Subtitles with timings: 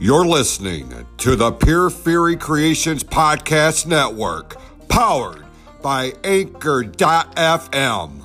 [0.00, 4.56] You're listening to the Pure Fury Creations Podcast Network,
[4.88, 5.44] powered
[5.82, 8.22] by Anchor.fm.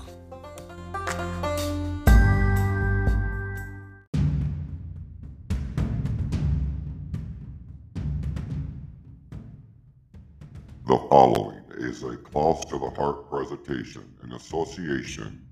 [10.85, 15.43] The following is a Close to the Heart presentation in association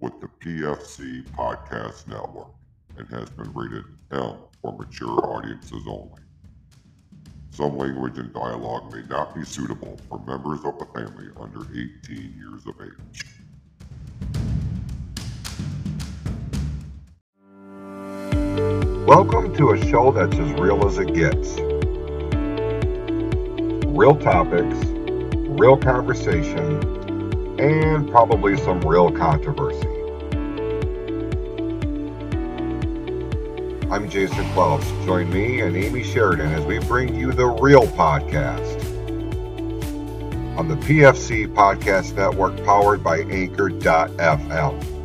[0.00, 2.48] with the PFC Podcast Network
[2.96, 6.20] and has been rated M for mature audiences only.
[7.52, 12.34] Some language and dialogue may not be suitable for members of the family under 18
[12.36, 13.24] years of age.
[19.06, 21.60] Welcome to a show that's as real as it gets.
[23.86, 24.76] Real topics,
[25.48, 26.82] real conversation,
[27.60, 29.95] and probably some real controversy.
[33.88, 34.84] I'm Jason Klaus.
[35.04, 38.82] Join me and Amy Sheridan as we bring you the real podcast
[40.58, 44.95] on the PFC Podcast Network powered by Anchor.fm.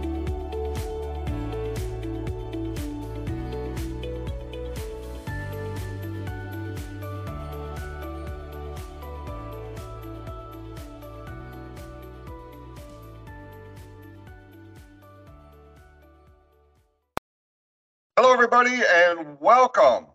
[18.61, 20.05] everybody, and welcome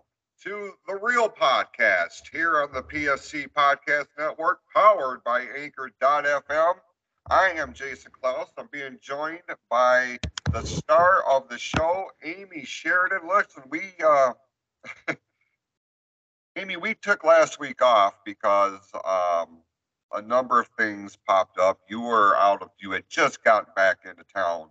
[0.41, 6.74] to the Real Podcast here on the PFC Podcast Network, powered by Anchor.fm.
[7.28, 8.48] I am Jason Klaus.
[8.56, 10.19] I'm being joined by
[10.52, 13.27] the star of the show, Amy Sheridan.
[13.28, 14.33] Listen, we, uh,
[16.56, 19.58] Amy, we took last week off because um,
[20.12, 21.80] a number of things popped up.
[21.89, 24.69] You were out of, you had just gotten back into town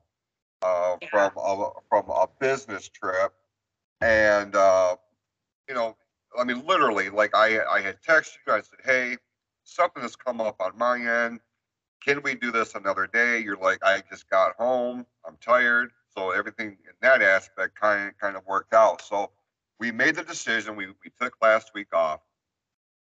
[0.61, 1.09] uh, Yeah.
[1.09, 3.33] from a, from a business trip,
[4.01, 4.95] and uh,
[5.67, 5.95] you know,
[6.37, 8.53] I mean, literally, like I I had texted you.
[8.53, 9.17] I said, "Hey,
[9.63, 11.39] something has come up on my end.
[12.03, 15.05] Can we do this another day?" You're like, "I just got home.
[15.27, 19.01] I'm tired." So everything in that aspect kind kind of worked out.
[19.01, 19.31] So
[19.79, 20.75] we made the decision.
[20.75, 22.21] We we took last week off,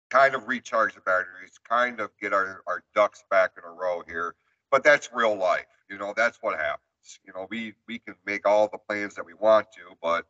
[0.10, 4.04] kind of recharge the batteries, kind of get our our ducks back in a row
[4.08, 4.36] here.
[4.72, 5.66] But that's real life.
[5.90, 7.20] You know, that's what happens.
[7.26, 10.26] You know, we we can make all the plans that we want to, but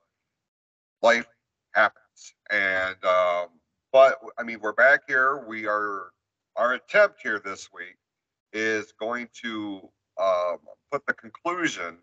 [1.01, 1.27] life
[1.73, 2.33] happens.
[2.49, 3.47] And um,
[3.91, 5.45] but I mean, we're back here.
[5.47, 6.11] We are
[6.55, 7.95] our attempt here this week
[8.53, 9.89] is going to
[10.21, 10.57] um,
[10.91, 11.97] put the conclusion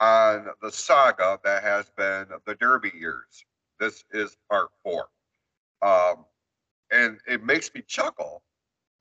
[0.00, 3.44] on the saga that has been the Derby years.
[3.80, 5.06] This is part four,
[5.82, 6.24] um,
[6.90, 8.42] and it makes me chuckle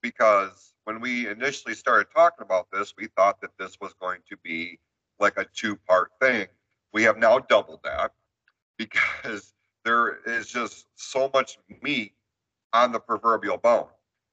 [0.01, 4.37] because when we initially started talking about this, we thought that this was going to
[4.43, 4.79] be
[5.19, 6.47] like a two part thing.
[6.93, 8.11] We have now doubled that
[8.77, 9.53] because
[9.83, 12.13] there is just so much meat
[12.73, 13.87] on the proverbial bone.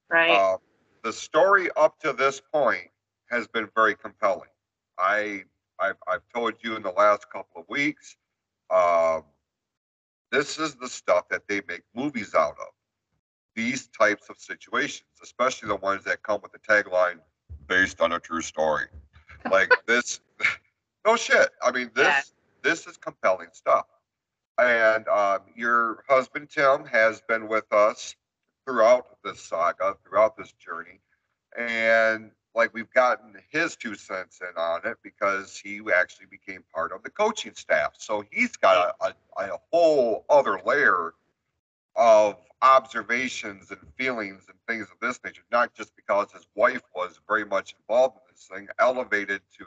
[0.09, 0.31] right?
[0.31, 0.57] Uh,
[1.05, 2.89] the story up to this point
[3.31, 4.49] has been very compelling.
[4.99, 5.45] I
[5.79, 8.17] I've, I've told you in the last couple of weeks.
[8.71, 9.25] Um,
[10.31, 12.69] this is the stuff that they make movies out of.
[13.55, 17.19] These types of situations, especially the ones that come with the tagline
[17.67, 18.87] "based on a true story,"
[19.51, 20.21] like this.
[21.05, 21.51] No shit.
[21.61, 22.21] I mean, this Yeah.
[22.63, 23.87] this is compelling stuff.
[24.59, 28.15] And um, your husband Tim has been with us
[28.67, 31.01] throughout this saga, throughout this journey,
[31.57, 36.93] and like we've gotten his two cents in on it because he actually became part
[36.93, 37.95] of the coaching staff.
[37.99, 41.15] So he's got a, a, a whole other layer
[41.97, 47.19] of observations and feelings and things of this nature, not just because his wife was
[47.27, 49.65] very much involved in this thing, elevated to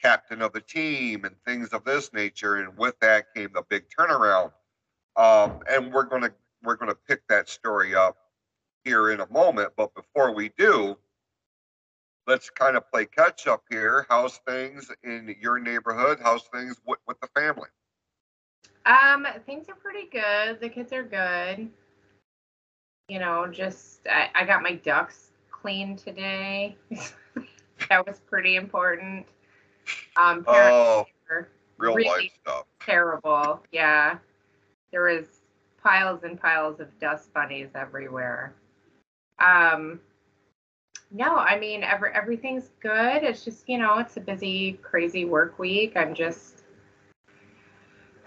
[0.00, 2.56] captain of the team and things of this nature.
[2.56, 4.52] And with that came the big turnaround.
[5.16, 8.16] Um, and we're gonna we're gonna pick that story up
[8.84, 9.72] here in a moment.
[9.76, 10.96] But before we do,
[12.26, 14.06] let's kind of play catch up here.
[14.08, 16.18] How's things in your neighborhood?
[16.22, 17.68] How's things with, with the family?
[18.86, 20.60] Um, things are pretty good.
[20.60, 21.68] The kids are good.
[23.08, 26.76] You know, just I, I got my ducks cleaned today.
[27.88, 29.26] that was pretty important.
[30.16, 31.06] Um, Oh,
[31.78, 32.66] real really life stuff.
[32.80, 33.62] terrible.
[33.72, 34.18] Yeah,
[34.90, 35.40] there was
[35.82, 38.54] piles and piles of dust bunnies everywhere.
[39.38, 40.00] Um,
[41.10, 43.22] no, I mean every everything's good.
[43.22, 45.96] It's just you know it's a busy, crazy work week.
[45.96, 46.62] I'm just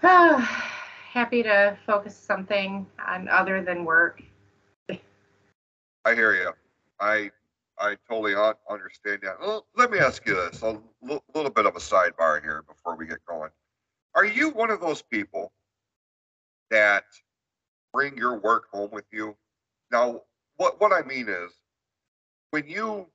[0.00, 4.22] happy to focus something on other than work.
[6.04, 6.52] I hear you.
[7.00, 7.30] I
[7.78, 9.40] I totally un- understand that.
[9.40, 12.96] Well, let me ask you this: a l- little bit of a sidebar here before
[12.96, 13.50] we get going.
[14.14, 15.52] Are you one of those people
[16.70, 17.04] that
[17.94, 19.36] bring your work home with you.
[19.90, 20.22] Now,
[20.56, 21.52] what what I mean is,
[22.50, 23.06] when you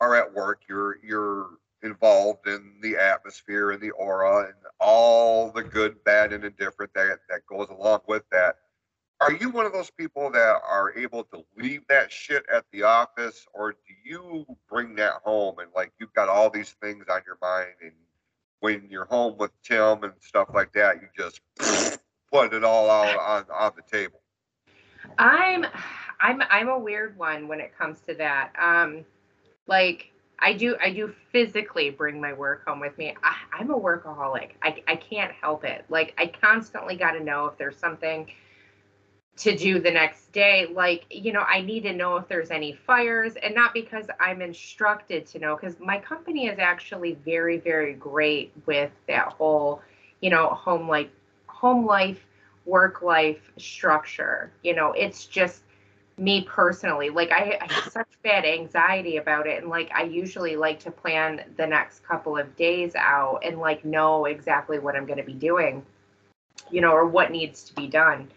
[0.00, 1.50] are at work, you're you're
[1.82, 7.18] involved in the atmosphere and the aura and all the good, bad, and indifferent that
[7.28, 8.56] that goes along with that.
[9.20, 12.84] Are you one of those people that are able to leave that shit at the
[12.84, 17.22] office, or do you bring that home and like you've got all these things on
[17.26, 17.92] your mind, and
[18.60, 21.40] when you're home with Tim and stuff like that, you just
[22.32, 24.20] put it all out on, on the table?
[25.18, 25.66] I'm
[26.20, 28.52] I'm I'm a weird one when it comes to that.
[28.58, 29.04] Um
[29.66, 33.16] like I do I do physically bring my work home with me.
[33.24, 34.50] I, I'm a workaholic.
[34.62, 35.84] I I can't help it.
[35.88, 38.30] Like I constantly got to know if there's something
[39.38, 40.66] to do the next day.
[40.72, 44.42] Like, you know, I need to know if there's any fires and not because I'm
[44.42, 49.80] instructed to know, because my company is actually very, very great with that whole,
[50.20, 51.10] you know, home like
[51.46, 52.26] home life,
[52.66, 54.52] work life structure.
[54.62, 55.62] You know, it's just
[56.16, 57.10] me personally.
[57.10, 59.62] Like I, I have such bad anxiety about it.
[59.62, 63.84] And like I usually like to plan the next couple of days out and like
[63.84, 65.86] know exactly what I'm gonna be doing,
[66.72, 68.28] you know, or what needs to be done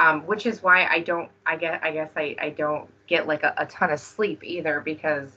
[0.00, 1.30] um, which is why I don't.
[1.46, 1.84] I get.
[1.84, 5.30] I guess I, I don't get like a, a ton of sleep either because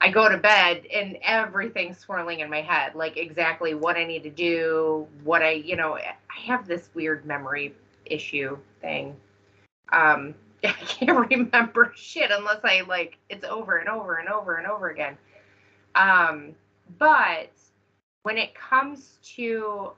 [0.00, 4.24] I go to bed and everything's swirling in my head, like exactly what I need
[4.24, 7.72] to do, what I, you know, I have this weird memory
[8.04, 9.14] issue thing.
[9.92, 10.34] Um,
[10.64, 14.90] I can't remember shit unless I like it's over and over and over and over
[14.90, 15.16] again.
[15.94, 16.56] Um,
[16.98, 17.50] but
[18.24, 19.92] when it comes to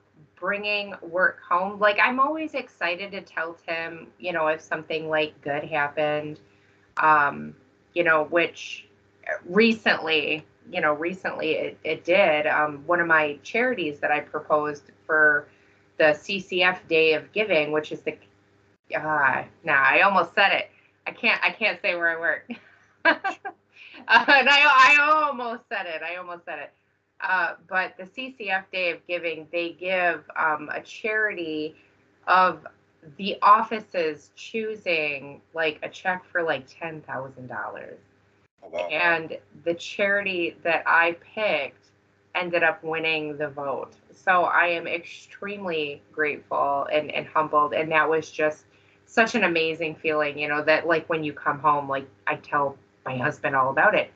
[0.44, 1.80] bringing work home.
[1.80, 6.38] Like I'm always excited to tell Tim, you know, if something like good happened,
[6.98, 7.56] um,
[7.94, 8.86] you know, which
[9.46, 12.46] recently, you know, recently it, it did.
[12.46, 15.48] Um, one of my charities that I proposed for
[15.96, 18.12] the CCF Day of Giving, which is the,
[18.94, 20.70] uh, nah, I almost said it.
[21.06, 22.50] I can't, I can't say where I work.
[23.06, 23.14] uh,
[23.96, 26.02] and I, I almost said it.
[26.02, 26.72] I almost said it.
[27.20, 31.74] Uh, but the CCF Day of Giving, they give um, a charity
[32.26, 32.66] of
[33.16, 37.98] the offices choosing like a check for like ten thousand dollars.
[38.90, 41.88] And the charity that I picked
[42.34, 43.92] ended up winning the vote.
[44.12, 47.74] So I am extremely grateful and, and humbled.
[47.74, 48.64] And that was just
[49.06, 52.76] such an amazing feeling, you know, that like when you come home, like I tell
[53.04, 54.10] my husband all about it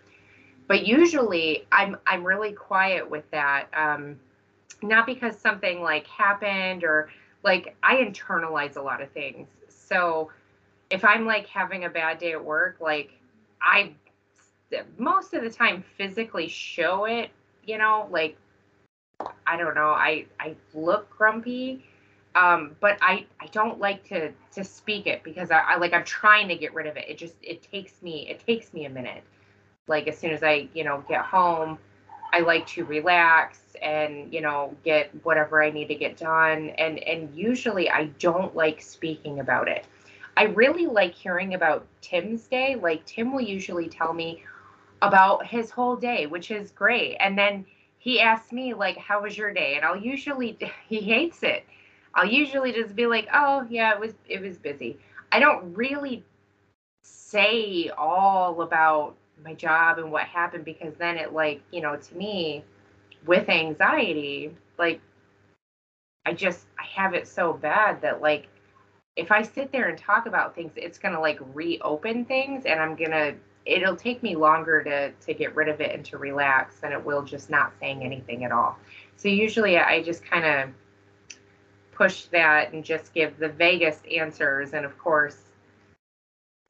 [0.69, 4.19] but usually i'm i'm really quiet with that um
[4.83, 7.11] not because something like happened or
[7.43, 9.49] like i internalize a lot of things.
[9.69, 10.31] So
[10.91, 13.13] if i'm like having a bad day at work like
[13.61, 13.93] i
[14.99, 17.31] most of the time physically show it
[17.65, 18.37] you know like
[19.47, 21.85] i don't know i i look grumpy
[22.35, 26.05] um but i i don't like to to speak it because I, I like i'm
[26.05, 27.07] trying to get rid of it.
[27.09, 29.25] It just it takes me it takes me a minute
[29.89, 31.79] like as soon as I, you know, get home,
[32.33, 36.71] I like to relax and, you know, get whatever I need to get done.
[36.71, 39.87] And and usually I don't like speaking about it.
[40.37, 42.77] I really like hearing about Tim's day.
[42.77, 44.45] Like Tim will usually tell me
[45.03, 47.17] about his whole day, which is great.
[47.21, 47.65] And then
[47.99, 50.57] he asks me like, "How was your day?" And I'll usually
[50.89, 51.65] he hates it.
[52.15, 54.99] I'll usually just be like, "Oh, yeah, it was it was busy."
[55.33, 56.25] I don't really
[57.03, 62.17] say all about my job and what happened because then it like you know to
[62.17, 62.65] me
[63.27, 65.01] with anxiety like
[66.27, 68.49] i just i have it so bad that like
[69.17, 72.81] if i sit there and talk about things it's going to like reopen things and
[72.81, 73.35] i'm going to
[73.69, 77.05] it'll take me longer to to get rid of it and to relax than it
[77.05, 78.77] will just not saying anything at all.
[79.17, 80.71] So usually i just kind of
[81.93, 85.37] push that and just give the vaguest answers and of course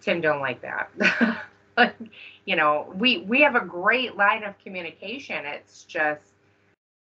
[0.01, 0.91] tim don't like that
[2.45, 5.45] you know, we we have a great line of communication.
[5.45, 6.23] It's just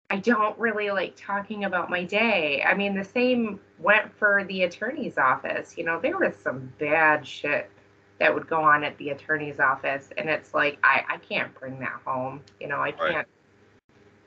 [0.10, 2.64] I don't really like talking about my day.
[2.68, 5.78] I mean, the same went for the attorney's office.
[5.78, 7.70] You know, there was some bad shit
[8.20, 11.80] that would go on at the attorney's office, and it's like I I can't bring
[11.80, 12.42] that home.
[12.60, 13.16] You know, I can't.
[13.16, 13.26] Right.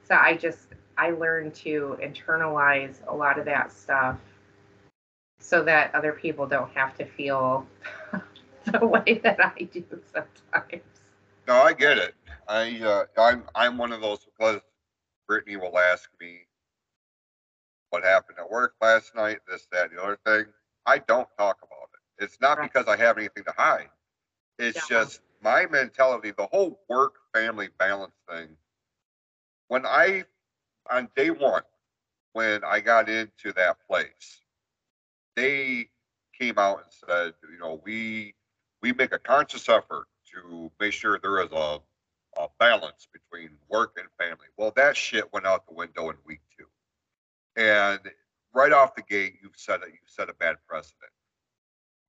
[0.09, 4.17] So I just I learned to internalize a lot of that stuff
[5.39, 7.67] so that other people don't have to feel
[8.73, 10.83] the way that I do sometimes.
[11.47, 12.15] No, I get it.
[12.49, 14.61] I uh, I'm I'm one of those because
[15.27, 16.41] Brittany will ask me
[17.91, 20.53] what happened at work last night, this, that, the other thing.
[20.85, 22.25] I don't talk about it.
[22.25, 22.71] It's not right.
[22.71, 23.89] because I have anything to hide.
[24.59, 25.03] It's yeah.
[25.03, 28.49] just my mentality, the whole work family balance thing.
[29.69, 30.25] When I
[30.91, 31.63] on day one,
[32.33, 34.41] when I got into that place,
[35.37, 35.89] they
[36.39, 38.35] came out and said, you know, we
[38.85, 41.81] we make a conscious effort to make sure there is a,
[42.39, 44.45] a balance between work and family.
[44.59, 46.67] Well, that shit went out the window in week two.
[47.57, 47.99] And
[48.53, 51.11] right off the gate, you've set a, you've set a bad precedent.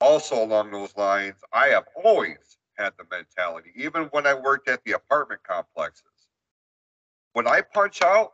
[0.02, 4.84] Also, along those lines, I have always had the mentality, even when I worked at
[4.84, 6.28] the apartment complexes,
[7.32, 8.34] when I punch out,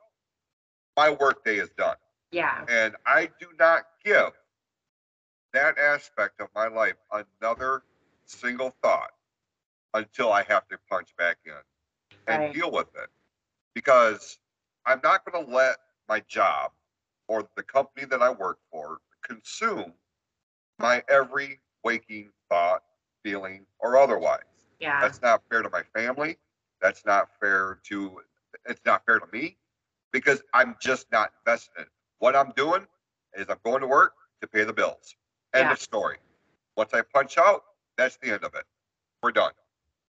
[0.97, 1.97] my workday is done.
[2.31, 2.65] Yeah.
[2.67, 4.31] And I do not give
[5.53, 6.95] that aspect of my life
[7.39, 7.83] another
[8.25, 9.11] single thought
[9.93, 11.53] until I have to punch back in
[12.27, 12.53] and Right.
[12.53, 13.09] deal with it.
[13.73, 14.39] Because
[14.85, 16.71] I'm not going to let my job
[17.27, 19.93] or the company that I work for consume
[20.79, 22.83] my every waking thought,
[23.23, 24.43] feeling, or otherwise.
[24.79, 24.99] Yeah.
[25.01, 26.37] That's not fair to my family.
[26.81, 28.21] That's not fair to
[28.65, 29.57] it's not fair to me
[30.11, 31.87] because I'm just not it.
[32.19, 32.87] What I'm doing
[33.35, 35.15] is I'm going to work to pay the bills.
[35.53, 35.71] End Yeah.
[35.73, 36.17] of story.
[36.75, 37.63] Once I punch out,
[37.97, 38.63] that's the end of it.
[39.21, 39.51] We're done.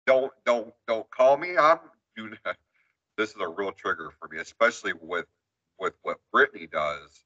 [0.07, 1.57] Don't don't don't call me.
[1.57, 1.79] I'm
[2.17, 2.57] do not,
[3.17, 5.27] this is a real trigger for me, especially with
[5.79, 7.25] with what Brittany does.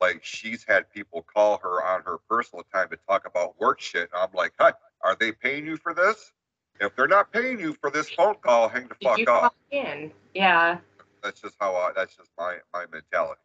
[0.00, 4.08] Like she's had people call her on her personal time to talk about work shit.
[4.12, 6.32] And I'm like, huh, are they paying you for this?
[6.80, 9.40] If they're not paying you for this phone call, hang the Did fuck you up.
[9.42, 10.12] call in?
[10.34, 10.78] Yeah.
[11.22, 11.90] That's just how I.
[11.94, 13.40] That's just my my mentality.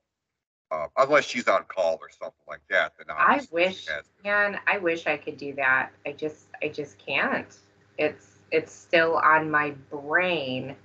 [0.74, 4.24] Uh, unless she's on call or something like that, then I wish, she has to.
[4.24, 5.92] man, I wish I could do that.
[6.06, 7.56] I just, I just can't.
[8.00, 10.76] It's, it's still on my brain,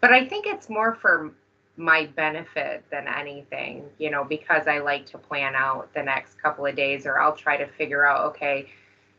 [0.00, 1.34] but I think it's more for
[1.76, 6.64] my benefit than anything, you know, because I like to plan out the next couple
[6.64, 8.70] of days, or I'll try to figure out, okay,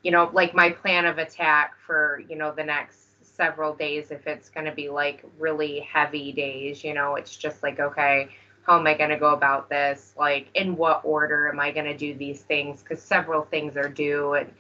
[0.01, 4.25] you know, like my plan of attack for, you know, the next several days, if
[4.25, 8.29] it's going to be like really heavy days, you know, it's just like, okay,
[8.67, 10.13] how am I going to go about this?
[10.17, 12.83] Like, in what order am I going to do these things?
[12.83, 14.51] Because several things are due, and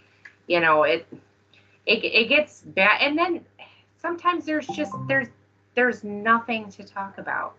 [0.47, 1.05] you know, it
[1.85, 3.01] it it gets bad.
[3.01, 3.45] And then
[4.01, 5.27] sometimes there's just there's
[5.75, 7.55] there's nothing to talk about.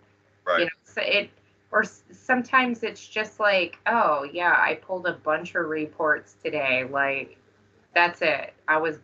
[0.47, 0.61] Right.
[0.61, 1.31] You know, so it
[1.71, 6.89] or sometimes it's just like, oh yeah, I pulled a bunch of reports today.
[6.91, 7.37] Like,
[7.95, 8.55] that's it.
[8.67, 8.97] I was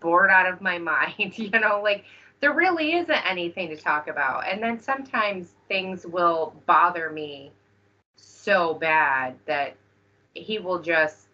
[0.00, 0.76] bored out of my
[1.16, 1.38] mind.
[1.38, 2.04] You know, like
[2.40, 4.46] there really isn't anything to talk about.
[4.46, 7.52] And then sometimes things will bother me
[8.16, 9.76] so bad that
[10.34, 11.28] he will just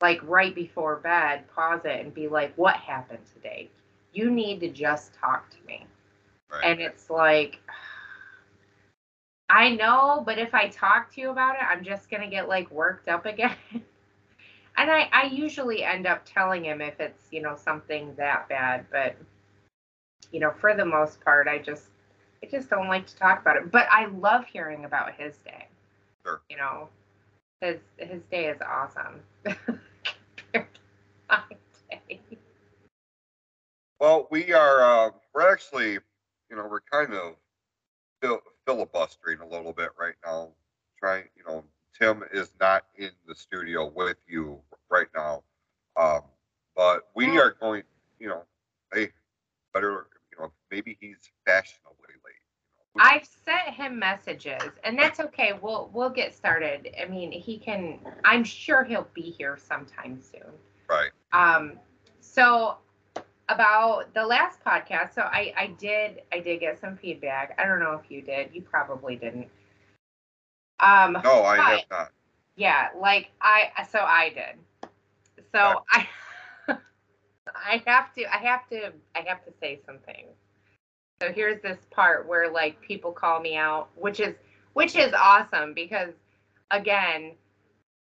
[0.00, 3.68] like right before bed pause it and be like, "What happened today?
[4.12, 5.86] You need to just talk to me."
[6.50, 6.64] Right.
[6.64, 7.58] And it's like
[9.50, 12.48] I know, but if I talk to you about it, I'm just going to get
[12.48, 13.56] like worked up again.
[13.72, 18.86] and I I usually end up telling him if it's, you know, something that bad,
[18.90, 19.16] but
[20.30, 21.88] you know, for the most part, I just
[22.42, 23.70] I just don't like to talk about it.
[23.70, 25.66] But I love hearing about his day.
[26.24, 26.40] Sure.
[26.48, 26.88] You know,
[27.60, 29.20] his his day is awesome.
[29.44, 30.80] compared to
[31.30, 31.42] my
[31.90, 32.20] day.
[34.00, 34.80] Well, we are.
[34.82, 35.92] Uh, we're actually,
[36.50, 37.36] you know, we're kind of
[38.20, 40.50] fil- filibustering a little bit right now.
[40.98, 41.64] Trying, you know,
[41.98, 45.42] Tim is not in the studio with you right now,
[45.96, 46.22] um,
[46.76, 47.40] but we Yeah.
[47.40, 47.82] are going.
[48.20, 48.42] You know,
[48.92, 49.10] hey,
[49.72, 50.06] better.
[50.32, 51.66] You know, maybe he's fashionably late.
[51.78, 51.97] You know,
[52.96, 55.52] I've sent him messages, and that's okay.
[55.60, 56.88] We'll we'll get started.
[57.00, 58.00] I mean, he can.
[58.24, 60.52] I'm sure he'll be here sometime soon.
[60.88, 61.10] right.
[61.32, 61.74] Um,
[62.20, 62.78] so
[63.48, 67.54] about the last podcast, so I I did I did get some feedback.
[67.58, 68.50] I don't know if you did.
[68.52, 69.48] You probably didn't.
[70.80, 72.12] Um, No, I have not.
[72.56, 74.90] yeah, like I so I did.
[75.52, 76.06] So I
[76.68, 80.26] I have to I have to I have to say something.
[81.20, 84.34] So here's this part where like people call me out, which is
[84.74, 86.12] which is awesome because
[86.70, 87.32] again,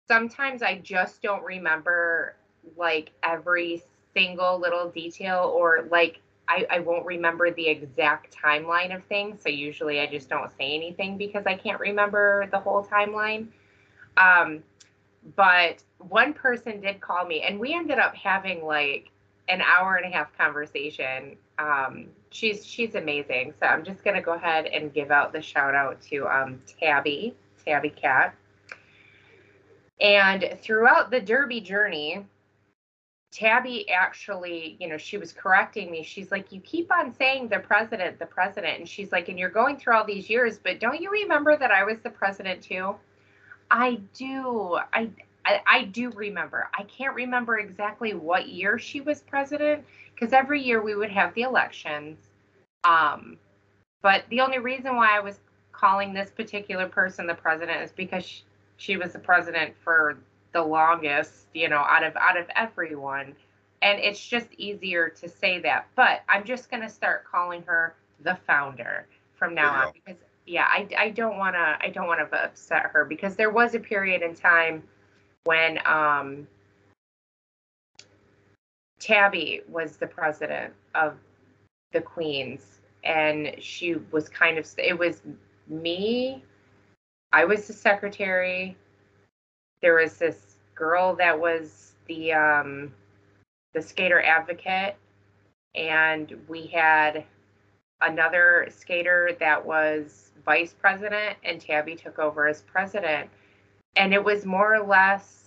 [0.08, 2.36] sometimes I just don't remember
[2.75, 3.84] like every
[4.15, 9.43] single little detail or like I, I won't remember the exact timeline of things.
[9.43, 13.48] So usually I just don't say anything because I can't remember the whole timeline.
[14.17, 14.63] Um,
[15.36, 19.12] but one person did call me and we ended up having like
[19.48, 21.38] an hour and a half conversation.
[21.60, 23.54] Um, she's she's amazing.
[23.60, 27.36] So I'm just gonna go ahead and give out the shout out to um, Tabby,
[27.63, 28.36] Tabby Cat.
[30.02, 32.25] And throughout the Derby journey,
[33.32, 36.04] Tabby actually, you know, she was correcting me.
[36.04, 38.80] She's like, You keep on saying the president, the president.
[38.80, 41.72] And she's like, And you're going through all these years, but don't you remember that
[41.72, 42.96] I was the president too?
[43.72, 44.78] I do.
[44.92, 45.10] I,
[45.46, 46.70] I, I do remember.
[46.78, 49.84] I can't remember exactly what year she was president
[50.14, 52.18] because every year we would have the elections.
[52.84, 53.38] Um,
[54.02, 55.40] but the only reason why I was
[55.72, 58.44] calling this particular person the president is because she,
[58.78, 60.18] she was the president for
[60.54, 63.36] the longest, you know, out of out of everyone.
[63.82, 65.88] And it's just easier to say that.
[65.96, 70.88] But I'm just gonna start calling her the founder from now on because yeah, I,
[70.98, 74.84] I don't wanna I don't wanna upset her because there was a period in time
[75.46, 76.48] when um
[79.00, 81.18] Tabby was the president of
[81.92, 85.22] the Queens and she was kind of it was
[85.68, 86.44] me
[87.32, 88.78] I was the secretary
[89.84, 92.94] there was this girl that was the um,
[93.74, 94.96] the skater advocate,
[95.76, 97.26] and we had
[98.02, 103.30] another skater that was vice president, and Tabby took over as president.
[103.96, 105.44] And it was more or less,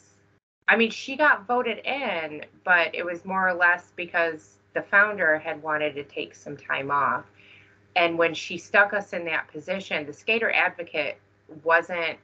[0.68, 5.38] I mean, she got voted in, but it was more or less because the founder
[5.38, 7.24] had wanted to take some time off.
[7.96, 11.18] And when she stuck us in that position, the skater advocate
[11.64, 12.18] wasn't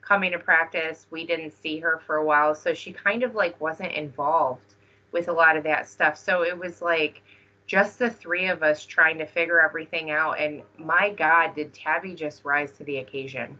[0.00, 1.06] coming to practice.
[1.10, 4.74] We didn't see her for a while, so she kind of like wasn't involved
[5.12, 6.16] with a lot of that stuff.
[6.16, 7.22] So it was like
[7.66, 10.40] just the three of us trying to figure everything out.
[10.40, 13.58] And my God, did Tabby just rise to the occasion?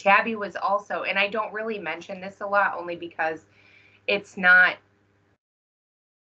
[0.00, 3.44] Tabby was also, and I don't really mention this a lot only because
[4.06, 4.76] it's not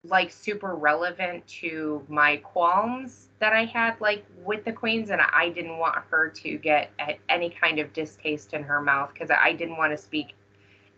[0.05, 5.49] like super relevant to my qualms that I had like with the queens, and I
[5.49, 6.91] didn't want her to get
[7.27, 10.35] any kind of distaste in her mouth because I didn't want to speak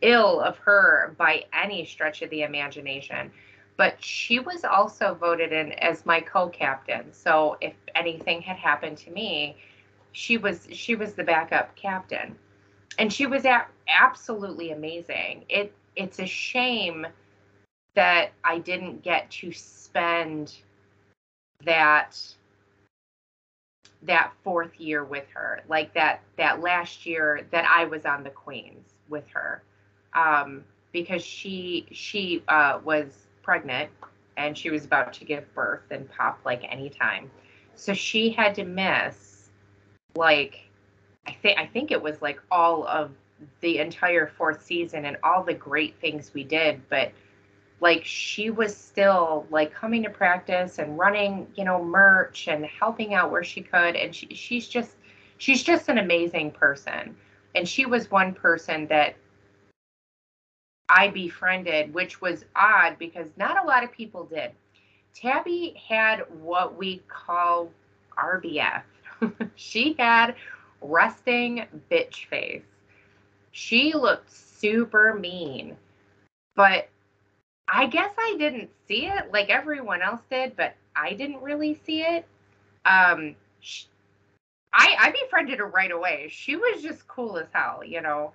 [0.01, 3.31] ill of her by any stretch of the imagination.
[3.77, 7.11] But she was also voted in as my co-captain.
[7.11, 9.57] So if anything had happened to me,
[10.11, 12.35] she was she was the backup captain,
[12.98, 15.45] and she was a- absolutely amazing.
[15.50, 17.05] It it's a shame
[17.95, 20.55] that I didn't get to spend
[21.65, 22.17] that
[24.03, 28.29] that fourth year with her like that that last year that i was on the
[28.29, 29.62] queens with her
[30.13, 33.89] um, because she she uh, was pregnant
[34.38, 37.30] and she was about to give birth and pop like anytime
[37.75, 39.49] so she had to miss
[40.15, 40.70] like
[41.27, 43.12] i think i think it was like all of
[43.62, 47.12] the entire fourth season and all the great things we did but
[47.81, 53.13] like she was still like coming to practice and running you know merch and helping
[53.13, 54.95] out where she could and she, she's just
[55.39, 57.15] she's just an amazing person.
[57.55, 59.15] And she was one person that
[60.88, 64.51] i befriended which was odd because not a lot of people did.
[65.13, 67.69] Tabby had what we call
[68.17, 68.84] rbf
[69.55, 70.36] she had
[70.82, 72.63] resting bitch face
[73.52, 75.76] she looked super mean
[76.56, 76.89] but
[77.74, 82.02] I guess I didn't see it like everyone else did, but I didn't really see
[82.02, 82.26] it.
[82.86, 83.86] Um, she,
[84.74, 86.28] I I befriended her right away.
[86.30, 88.34] She was just cool as hell, you know.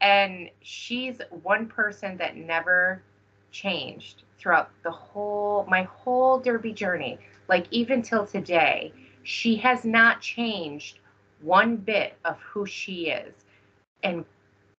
[0.00, 3.02] And she's one person that never
[3.50, 7.18] changed throughout the whole my whole derby journey.
[7.48, 11.00] Like even till today, she has not changed
[11.40, 13.34] one bit of who she is.
[14.02, 14.24] And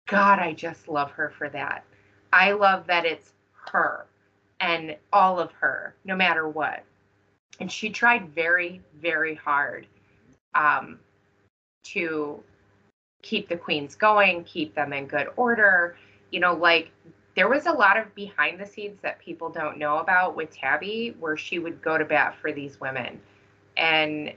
[0.07, 1.85] God, I just love her for that.
[2.33, 3.33] I love that it's
[3.73, 4.07] her
[4.61, 6.85] and all of her, no matter what.
[7.61, 9.87] And she tried very, very hard
[10.55, 10.99] um,
[11.85, 12.43] to
[13.23, 15.97] keep the queens going, keep them in good order.
[16.31, 16.91] You know, like
[17.35, 21.15] there was a lot of behind the scenes that people don't know about with Tabby,
[21.21, 23.21] where she would go to bat for these women.
[23.77, 24.33] And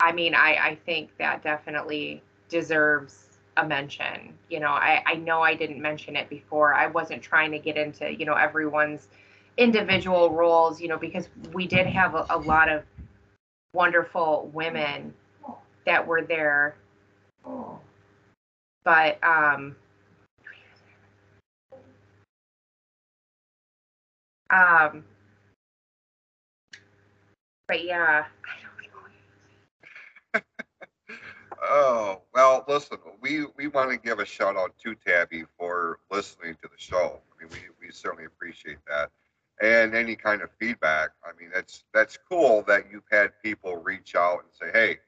[0.00, 4.34] I mean, I, I think that definitely deserves a mention.
[4.50, 6.74] You know, I, I know I didn't mention it before.
[6.74, 9.08] I wasn't trying to get into, you know, everyone's
[9.56, 12.82] individual roles, you know, because we did have a, a lot of
[13.74, 15.14] wonderful women
[15.86, 16.76] that were there.
[18.84, 19.76] But um
[24.50, 25.04] um
[27.66, 28.26] but yeah,
[31.66, 36.54] Oh, well, listen, we, we want to give a shout out to Tabby for listening
[36.62, 37.20] to the show.
[37.32, 39.10] I mean, we, we certainly appreciate that.
[39.62, 41.10] And any kind of feedback.
[41.24, 44.98] I mean, that's that's cool that you've had people reach out and say, hey,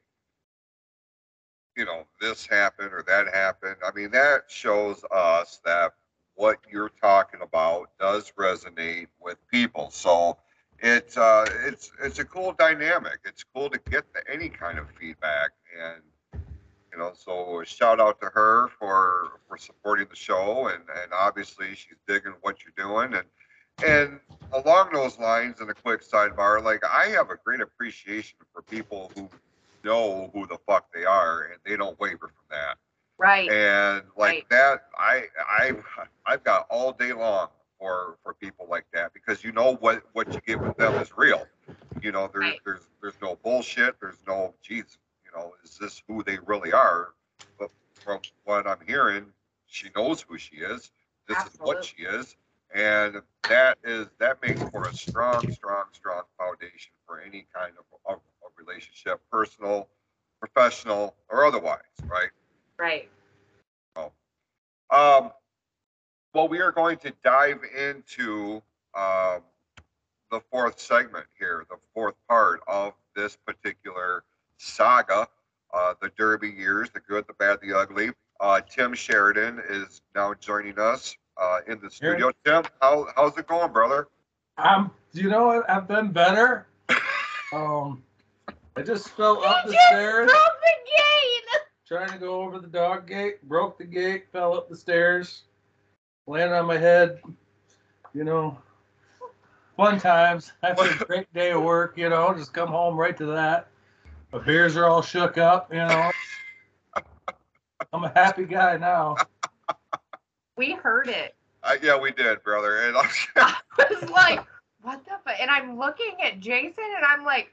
[1.77, 3.77] you know, this happened or that happened.
[3.85, 5.93] I mean, that shows us that
[6.37, 9.91] what you're talking about does resonate with people.
[9.91, 10.39] So
[10.81, 13.19] it's uh, it's it's a cool dynamic.
[13.25, 16.03] It's cool to get the, any kind of feedback and
[16.97, 21.75] you know, so shout out to her for for supporting the show, and and obviously
[21.75, 23.27] she's digging what you're doing, and
[23.87, 24.21] and
[24.53, 29.13] along those lines, in a quick sidebar, like I have a great appreciation for people
[29.15, 29.29] who
[29.85, 32.79] know who the fuck they are, and they don't waver from that.
[33.19, 33.51] Right.
[33.51, 34.51] And like right.
[34.51, 35.73] that, I I
[36.25, 40.33] I've got all day long for for people like that because you know what what
[40.33, 41.47] you get with them is real.
[42.01, 42.61] You know, there's Right.
[42.65, 43.99] there's there's no bullshit.
[44.01, 47.15] There's no, geez, you know, is this who they really are?
[47.59, 47.71] But
[48.05, 49.27] from what I'm hearing,
[49.67, 50.91] she knows who she is.
[51.29, 52.37] This is what she is,
[52.75, 57.85] and that is that makes for a strong, strong, strong foundation for any kind of,
[58.07, 59.89] of, of relationship, personal,
[60.41, 62.31] professional, or otherwise, right?
[62.79, 63.09] Right.
[64.91, 65.33] Um,
[66.37, 68.61] well, we are going to dive into
[68.95, 69.41] um,
[70.31, 74.23] the fourth segment here, the fourth part of this particular
[74.59, 75.27] saga,
[75.73, 78.11] uh, the Derby years, the good, the bad, the ugly.
[78.39, 82.31] Uh, Tim Sheridan is now joining us uh, in the studio.
[82.45, 84.09] Tim, how, how's it going, brother?
[84.59, 85.71] Um, you know what?
[85.71, 86.67] I've been better.
[87.53, 88.03] Um,
[88.77, 91.61] I just fell up the You just stairs broke the gate.
[91.87, 95.45] trying to go over the dog gate, broke the gate, fell up the stairs,
[96.27, 97.21] landed on my head.
[98.15, 98.59] You know,
[99.77, 100.53] fun times.
[100.63, 103.69] After a great day of work, you know, just come home right to that.
[104.33, 106.11] My beers are all shook up, you know.
[107.93, 109.17] I'm a happy guy now.
[110.57, 111.35] We heard it.
[111.63, 112.79] Uh, yeah, we did, brother.
[112.79, 113.57] And I'm, I
[113.91, 114.41] was like,
[114.83, 115.35] what the fuck?
[115.41, 117.53] And I'm looking at Jason and I'm like,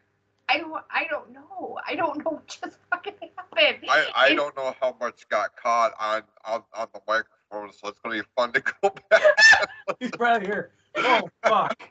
[0.49, 1.77] I don't, I don't know.
[1.87, 3.85] I don't know what just fucking happened.
[3.89, 7.87] I, I It- don't know how much got caught on, on, on the microphone, so
[7.89, 9.69] it's going to be fun to go back.
[9.99, 10.71] He's right here.
[10.97, 11.81] Oh fuck.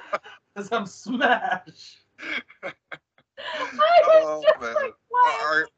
[0.56, 1.98] Cause I'm smashed.
[2.62, 2.72] I
[4.04, 4.74] Oh, just man.
[4.74, 5.42] like, what?
[5.42, 5.68] Are,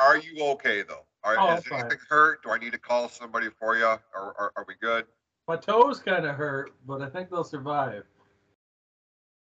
[0.00, 1.04] are you okay though?
[1.24, 1.80] Are, Oh, is fine.
[1.80, 2.42] anything hurt?
[2.42, 3.84] Do I need to call somebody for you?
[3.84, 5.06] Or, or are we good?
[5.48, 8.04] My toes kind of hurt, but I think they'll survive.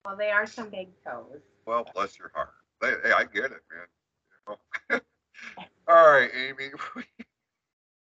[0.06, 1.42] Well, they are some big toes.
[1.66, 2.54] Well, bless your heart.
[2.82, 3.86] Hey, hey, I get it, man.
[4.48, 4.56] You
[4.96, 5.00] know?
[5.88, 6.72] All right, Amy.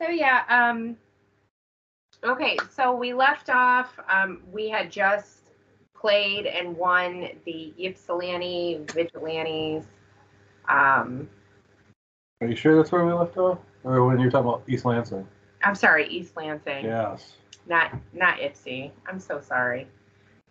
[0.01, 0.95] So yeah, um
[2.23, 5.49] okay, so we left off um we had just
[5.95, 9.85] played and won the Ypsilanti Vigilantes.
[10.67, 11.29] Um
[12.41, 13.59] Are you sure that's where we left off?
[13.83, 15.27] Or when you're talking about East Lansing?
[15.63, 16.85] I'm sorry, East Lansing.
[16.85, 17.33] Yes.
[17.67, 18.91] Not not Ypsi.
[19.07, 19.87] I'm so sorry.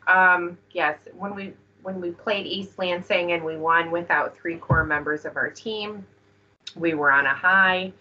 [0.06, 1.52] Um yes, when we
[1.82, 6.06] when we played East Lansing and we won without three core members of our team,
[6.76, 7.92] we were on a high.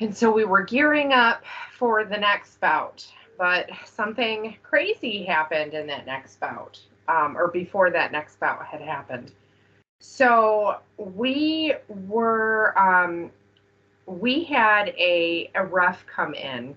[0.00, 1.44] And so we were gearing up
[1.76, 3.06] for the next bout,
[3.38, 8.80] but something crazy happened in that next bout, um, or before that next bout had
[8.80, 9.32] happened.
[10.00, 11.74] So we
[12.08, 13.30] were, um,
[14.06, 16.74] we had a, a ref come in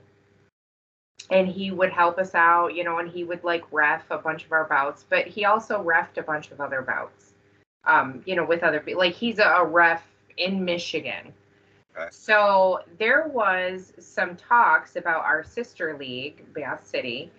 [1.31, 4.45] and he would help us out, you know, and he would like ref a bunch
[4.45, 7.33] of our bouts, but he also refed a bunch of other bouts,
[7.85, 8.99] um, you know, with other people.
[8.99, 10.03] Like he's a, a ref
[10.37, 11.33] in Michigan.
[12.11, 17.31] So there was some talks about our sister league, Bath City,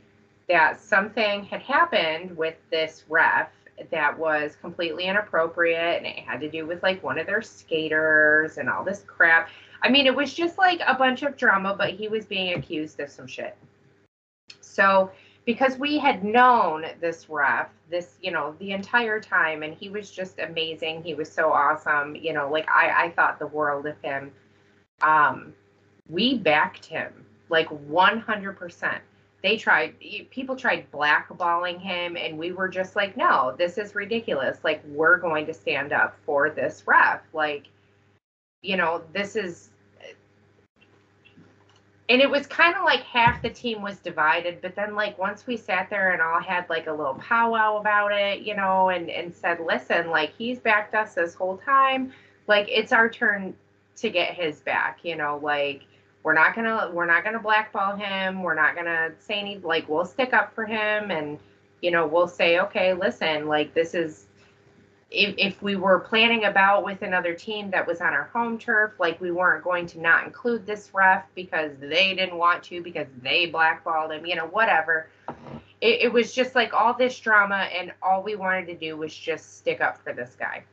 [0.49, 3.49] that something had happened with this ref
[3.91, 8.59] that was completely inappropriate and it had to do with like one of their skaters
[8.59, 9.51] and all this crap.
[9.83, 12.99] I mean, it was just like a bunch of drama, but he was being accused
[13.01, 13.57] of some shit.
[14.61, 15.11] So,
[15.45, 20.11] because we had known this ref, this, you know, the entire time, and he was
[20.11, 21.05] just amazing.
[21.05, 22.17] He was so awesome.
[22.17, 24.33] You know, like I, I thought the world of him.
[25.03, 25.55] Um,
[26.09, 28.99] we backed him like 100%.
[29.43, 29.95] They tried,
[30.31, 34.59] people tried blackballing him, and we were just like, no, this is ridiculous.
[34.65, 37.21] Like, we're going to stand up for this ref.
[37.33, 37.67] Like,
[38.63, 39.71] you know, this is
[42.09, 45.47] and it was kind of like half the team was divided but then like once
[45.47, 49.11] we sat there and all had like a little powwow about it you know and
[49.11, 52.13] and said listen like he's backed us this whole time
[52.47, 53.55] like it's our turn
[53.97, 55.83] to get his back you know like
[56.23, 60.05] we're not gonna we're not gonna blackball him we're not gonna say any like we'll
[60.05, 61.39] stick up for him and
[61.83, 64.27] you know we'll say okay listen like this is
[65.11, 68.93] if, if we were planning about with another team that was on our home turf,
[68.99, 73.07] like we weren't going to not include this ref because they didn't want to, because
[73.23, 75.09] they blackballed him, you know, whatever.
[75.81, 79.15] It, it was just like all this drama, and all we wanted to do was
[79.15, 80.65] just stick up for this guy.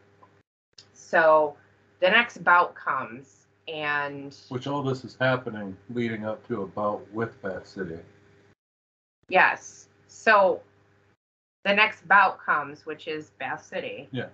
[0.94, 1.56] So
[2.04, 7.10] the next bout comes, and Which all this is happening leading up to a bout
[7.14, 7.98] with Bath City.
[9.30, 10.62] yes, so
[11.64, 14.10] the next bout comes, which is Bath City.
[14.12, 14.28] Yeah.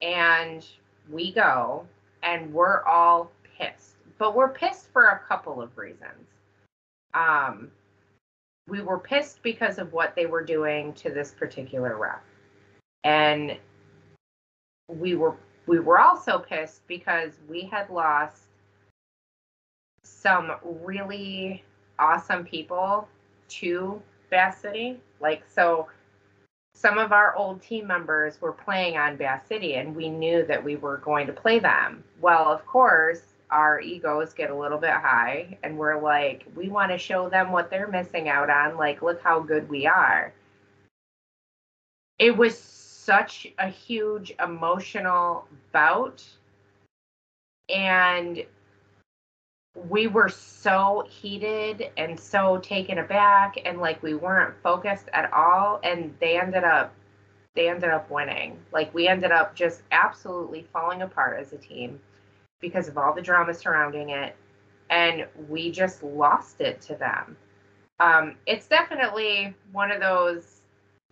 [0.00, 0.66] And
[1.10, 1.86] we go
[2.22, 3.96] and we're all pissed.
[4.16, 6.26] But we're pissed for a couple of reasons.
[7.12, 7.70] Um
[8.66, 12.22] we were pissed because of what they were doing to this particular ref.
[13.04, 13.58] And
[14.88, 18.42] we were we were also pissed because we had lost
[20.02, 21.64] some really
[21.98, 23.08] awesome people
[23.48, 24.00] to
[24.30, 25.00] Bath City.
[25.20, 25.88] Like so
[26.74, 30.62] some of our old team members were playing on Bath City and we knew that
[30.62, 32.02] we were going to play them.
[32.20, 36.90] Well, of course, our egos get a little bit high and we're like, we want
[36.90, 38.76] to show them what they're missing out on.
[38.76, 40.32] Like, look how good we are.
[42.18, 42.73] It was
[43.04, 46.24] such a huge emotional bout.
[47.68, 48.44] And
[49.88, 55.80] we were so heated and so taken aback and like we weren't focused at all.
[55.82, 56.94] And they ended up
[57.54, 58.58] they ended up winning.
[58.72, 62.00] Like we ended up just absolutely falling apart as a team
[62.60, 64.34] because of all the drama surrounding it.
[64.90, 67.36] And we just lost it to them.
[68.00, 70.53] Um, it's definitely one of those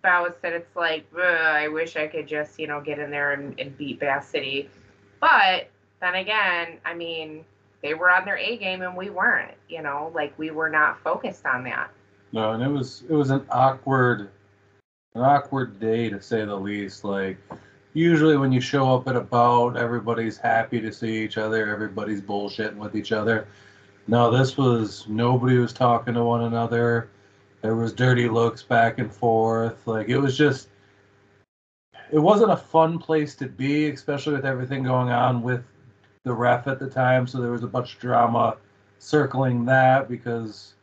[0.03, 3.59] bouts that it's like i wish i could just you know get in there and,
[3.59, 4.69] and beat Bath City
[5.21, 5.69] but
[6.01, 7.45] then again i mean
[7.83, 11.01] they were on their A game and we weren't, you know, like we were not
[11.03, 11.91] focused on that.
[12.33, 14.31] No, and it was it was an awkward
[15.15, 17.05] an awkward day to say the least.
[17.05, 17.37] Like
[17.93, 22.23] usually when you show up at a bout, everybody's happy to see each other, everybody's
[22.23, 23.49] bullshitting with each other.
[24.07, 27.11] No, this was nobody was talking to one another.
[27.63, 29.87] There was dirty looks back and forth.
[29.87, 30.69] Like it was just
[32.11, 35.65] it wasn't a fun place to be, especially with everything going on with
[36.25, 38.57] the ref at the time, so there was a bunch of drama
[38.99, 40.75] circling that because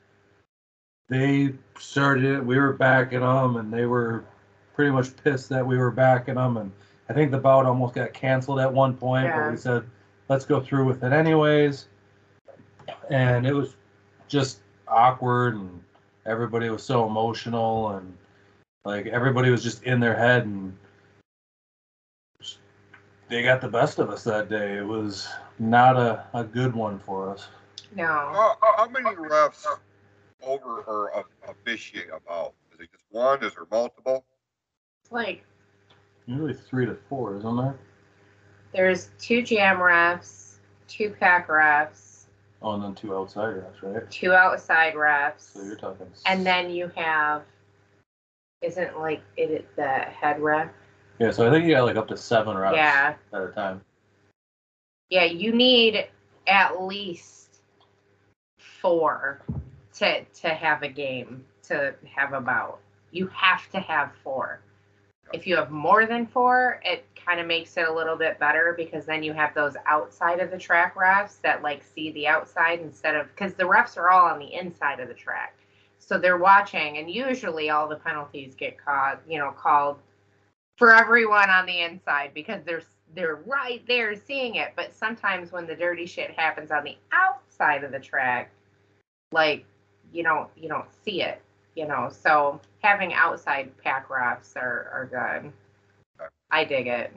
[1.07, 2.45] they started it.
[2.45, 4.25] We were backing them, and they were
[4.73, 6.57] pretty much pissed that we were backing them.
[6.57, 6.71] And
[7.09, 9.43] I think the bout almost got canceled at one point, Yeah.
[9.43, 9.83] but we said,
[10.29, 11.87] let's go through with it anyways.
[13.09, 13.75] And it was
[14.27, 15.81] just awkward, and
[16.29, 18.15] everybody was so emotional, and
[18.85, 20.77] like everybody was just in their head, and
[23.27, 24.77] they got the best of us that day.
[24.77, 27.47] It was not a, a good one for us.
[27.95, 28.05] No.
[28.05, 29.65] How, how- how many refs
[30.43, 32.53] over or of- officiate about?
[32.73, 33.43] Is it just one?
[33.43, 34.23] Is there multiple?
[35.03, 35.43] It's like
[36.27, 37.75] Usually three to four, isn't there?
[38.71, 42.08] there's two jam refs, two pack refs,
[42.61, 44.09] Oh, and then two outside refs, right?
[44.11, 46.07] two outside refs, So you're talking.
[46.25, 47.43] and then you have
[48.61, 50.69] isn't like it the head ref?
[51.19, 53.15] yeah, so I think you got like up to seven refs Yeah.
[53.31, 53.81] at a time.
[55.09, 56.07] Yeah, you need
[56.47, 57.61] at least
[58.57, 59.41] four
[59.95, 62.79] to to have a game to have a bout.
[63.11, 64.59] You have to have four.
[65.33, 68.73] If you have more than four, it kind of makes it a little bit better
[68.75, 72.79] because then you have those outside of the track refs that like see the outside
[72.79, 75.55] instead of because the refs are all on the inside of the track.
[75.99, 79.99] So they're watching and usually all the penalties get caught, you know, called
[80.77, 84.73] for everyone on the inside because they're they're right there seeing it.
[84.75, 88.51] But sometimes when the dirty shit happens on the outside of the track,
[89.31, 89.65] like
[90.11, 91.41] you don't you don't see it,
[91.75, 92.09] you know.
[92.11, 95.51] So having outside pack refs are are good.
[96.51, 97.11] I dig it.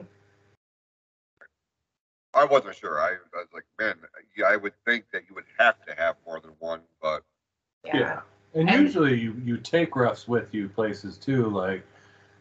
[2.35, 2.99] I wasn't sure.
[2.99, 3.95] I, I was like, man,
[4.35, 7.23] yeah, I would think that you would have to have more than one, but
[7.85, 8.21] Yeah.
[8.55, 11.49] And, And- usually you, you take refs with you places too.
[11.49, 11.85] Like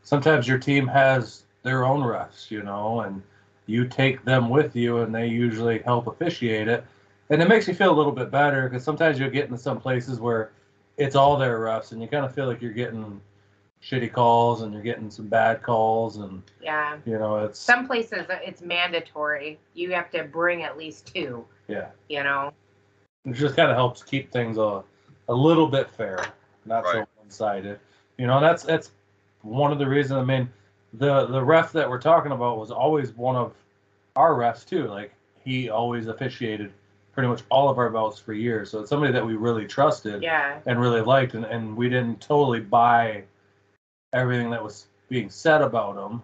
[0.03, 3.23] sometimes your team has their own refs, you know, and
[3.67, 6.85] you take them with you and they usually help officiate it.
[7.31, 9.81] And it makes you feel a little bit better because sometimes you'll get into some
[9.81, 10.51] places where
[10.97, 13.21] it's all their refs and you kind of feel like you're getting
[13.83, 16.99] shitty calls and you're getting some bad calls and Yeah.
[17.05, 19.59] you know it's Some places uh, it's mandatory.
[19.75, 22.53] You have to bring at least two, yeah you know.
[23.25, 24.83] it just kind of helps keep things a,
[25.29, 26.25] a little bit fair,
[26.65, 27.79] not so one-sided.
[28.19, 28.91] You know, that's that's
[29.41, 30.19] one of the reasons.
[30.21, 30.49] I mean,
[30.95, 33.55] the the ref that we're talking about was always one of
[34.15, 34.87] our refs too.
[34.87, 35.13] Like
[35.45, 36.73] he always officiated
[37.13, 38.71] pretty much all of our bouts for years.
[38.71, 40.59] So it's somebody that we really trusted Yeah.
[40.67, 43.25] and really liked, and, and we didn't totally buy
[44.13, 46.23] everything that was being said about him.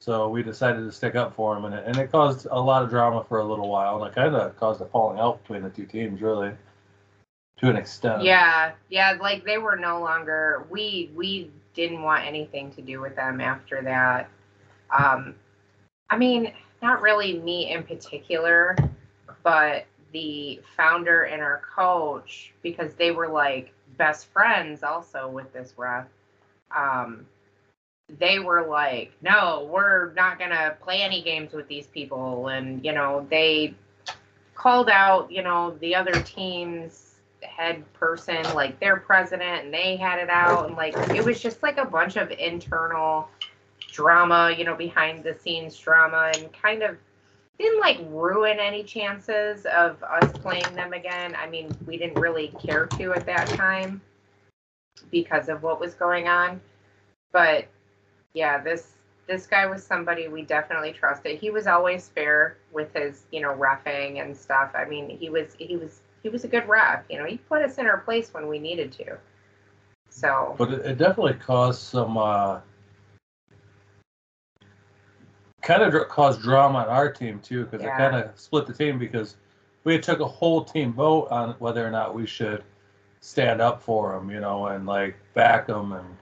[0.00, 2.82] So we decided to stick up for him, and it, and it caused a lot
[2.82, 5.62] of drama for a little while, and it kind of caused a falling out between
[5.62, 6.52] the two teams, really,
[7.58, 8.22] to an extent.
[8.22, 13.16] Yeah, yeah, like they were no longer we we didn't want anything to do with
[13.16, 14.28] them after that.
[14.96, 15.36] Um
[16.10, 18.76] I mean, not really me in particular,
[19.42, 25.74] but the founder and our coach because they were like best friends also with this
[25.76, 26.06] ref.
[26.74, 27.26] Um
[28.18, 32.92] they were like, "No, we're not to play any games with these people." And, you
[32.92, 33.74] know, they
[34.54, 40.18] called out, you know, the other team's head person, like their president, and they had
[40.18, 40.66] it out.
[40.66, 43.28] And like, it was just like a bunch of internal
[43.90, 46.96] drama, you know, behind the scenes drama and kind of
[47.58, 51.36] didn't like ruin any chances of us playing them again.
[51.36, 54.00] I mean, we didn't really care to at that time
[55.10, 56.60] because of what was going on.
[57.32, 57.66] But
[58.32, 58.94] yeah, this
[59.26, 61.38] this guy was somebody we definitely trusted.
[61.38, 64.72] He was always fair with his, you know, refing and stuff.
[64.74, 67.04] I mean, he was he was he was a good ref.
[67.08, 69.16] You know, he put us in our place when we needed to.
[70.10, 72.60] So But it, it definitely caused some uh,
[75.64, 77.94] kind of dr- caused drama on our team too, because Yeah.
[77.94, 79.36] it kind of split the team because
[79.84, 82.62] we had took a whole team vote on whether or not we should
[83.20, 86.16] stand up for them, you know, and like back them and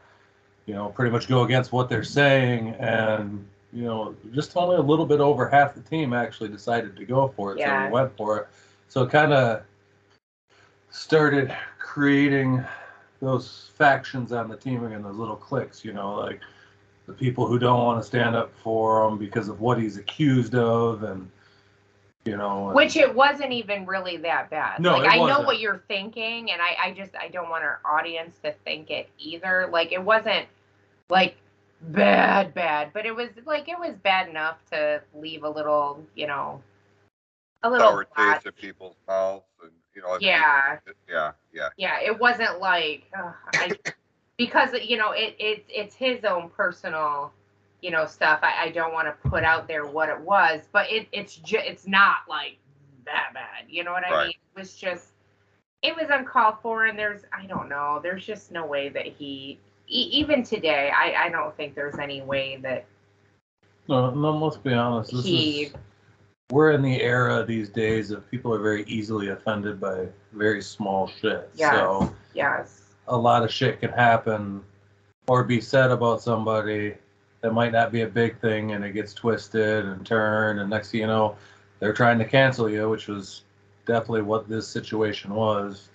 [0.67, 2.71] you know pretty much go against what they're saying.
[2.79, 7.05] And you know just only a little bit over half the team actually decided to
[7.05, 8.49] go for it so we went for it.
[8.89, 9.63] So it kind of
[10.91, 12.65] started creating
[13.21, 16.41] those factions on the team and those little cliques, you know, like
[17.13, 20.55] the people who don't want to stand up for him because of what he's accused
[20.55, 21.31] of, and
[22.25, 24.81] you know, and- which it wasn't even really that bad.
[24.81, 25.47] No, like it I know wasn't.
[25.47, 29.09] what you're thinking, and I, I just I don't want our audience to think it
[29.19, 29.69] either.
[29.71, 30.47] Like it wasn't
[31.11, 31.37] like
[31.83, 36.27] bad, bad, but it was like it was bad enough to leave a little, you
[36.27, 36.63] know,
[37.63, 38.35] a little sour flat.
[38.35, 40.17] taste in people's mouths, and you know.
[40.21, 40.79] Yeah.
[40.87, 41.69] it- yeah, yeah.
[41.77, 43.73] yeah it wasn't like ugh, I,
[44.37, 47.33] because you know it, it it's his own personal
[47.81, 50.91] you know stuff i, I don't want to put out there what it was but
[50.91, 52.57] it it's just it's not like
[53.05, 55.09] that bad you know what i mean it was just
[55.83, 59.59] it was uncalled for and there's i don't know there's just no way that he
[59.89, 62.87] e- even today i i don't think there's any way that
[63.89, 65.13] no, no, let's be honest.
[65.13, 65.73] This he is
[66.51, 71.09] we're in the era these days of people are very easily offended by very small
[71.09, 71.51] shit.
[71.57, 71.73] Yes.
[71.73, 74.63] So yes a lot of shit can happen
[75.29, 76.95] or be said about somebody
[77.41, 80.91] that might not be a big thing and it gets twisted and turned and next
[80.91, 81.37] thing you know
[81.79, 83.43] they're trying to cancel you which was
[83.87, 85.89] definitely what this situation was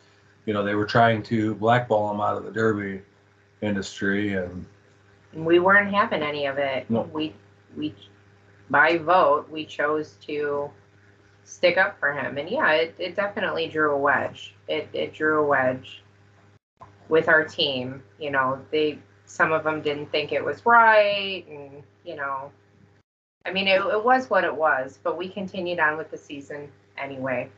[0.46, 3.02] you know they were trying to blackball him out of the derby
[3.62, 4.66] industry and
[5.34, 6.90] we weren't having any of it.
[6.90, 7.02] No.
[7.14, 7.34] We
[7.76, 7.94] we
[8.70, 10.70] by vote we chose to
[11.44, 14.56] stick up for him, and yeah, it, it definitely drew a wedge.
[14.68, 16.02] It it drew a wedge
[17.10, 18.04] with our team.
[18.20, 22.52] You know, they some of them didn't think it was right, and you know,
[23.46, 25.00] I mean, it, it was what it was.
[25.02, 27.50] But we continued on with the season anyway.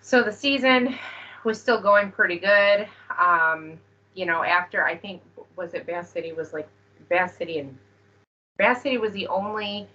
[0.00, 0.98] So the season
[1.44, 2.86] was still going pretty good.
[3.18, 3.78] Um,
[4.14, 5.22] you know, after I think
[5.56, 6.68] was it Bath City was like
[7.08, 7.76] Bath City and
[8.56, 9.88] Bath City was the only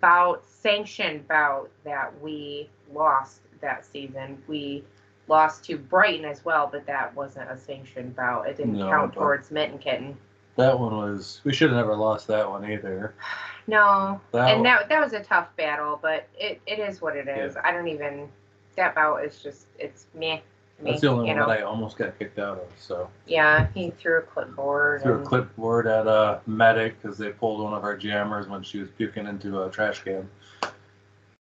[0.00, 4.42] bout sanctioned bout that we lost that season.
[4.46, 4.84] We
[5.28, 8.48] lost to Brighton as well, but that wasn't a sanctioned bout.
[8.48, 10.16] It didn't No, count but- towards Mitten Kitten.
[10.56, 13.14] that one was we should have never lost that one either
[13.66, 17.16] No, that and one- that that was a tough battle, but it, it is what
[17.16, 17.56] it is.
[17.62, 18.28] I don't even
[18.76, 20.38] that bout is just it's meh.
[20.78, 21.46] to me, that's the only one know.
[21.46, 25.02] that i almost got kicked out of so Yeah, he threw a clipboard.
[25.02, 28.78] threw a clipboard at a medic because they pulled one of our jammers when she
[28.80, 30.28] was puking into a trash can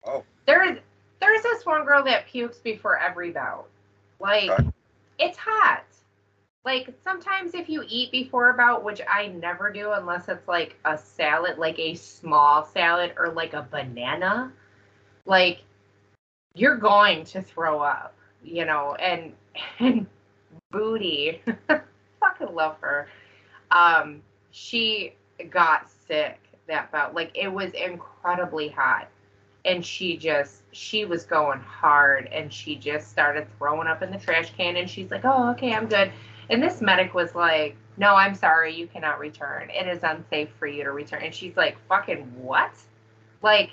[0.06, 0.80] Oh, There is
[1.24, 3.68] there's this one girl that pukes before every bout.
[4.20, 4.70] Like Okay.
[5.18, 5.86] it's hot.
[6.66, 10.78] Like sometimes if you eat before a bout, which I never do unless it's like
[10.84, 14.52] a salad, like a small salad or like a banana,
[15.26, 15.64] like
[16.54, 19.34] you're going to throw up, you know, and
[19.80, 20.06] and
[20.72, 21.42] Booty,
[22.20, 23.08] fucking love her.
[23.72, 25.14] Um, she
[25.50, 27.14] got sick that bout.
[27.16, 29.08] Like it was incredibly hot
[29.66, 34.18] and she just she was going hard and she just started throwing up in the
[34.18, 36.12] trash can and she's like oh okay i'm good.
[36.50, 39.70] And this medic was like no i'm sorry you cannot return.
[39.70, 41.24] It is unsafe for you to return.
[41.24, 42.74] And she's like fucking what?
[43.42, 43.72] Like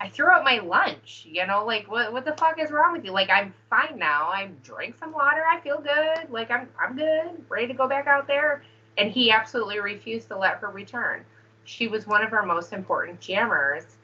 [0.00, 1.64] i threw out my lunch you know?
[1.64, 3.12] Like what, what the fuck is wrong with you?
[3.12, 4.28] Like i'm fine now.
[4.28, 5.44] I drank some water.
[5.44, 6.30] I feel good.
[6.30, 7.44] Like i'm i'm good.
[7.48, 8.62] Ready to go back out there.
[8.96, 11.24] And he absolutely refused to let her return.
[11.64, 13.96] She was one of our most important jammers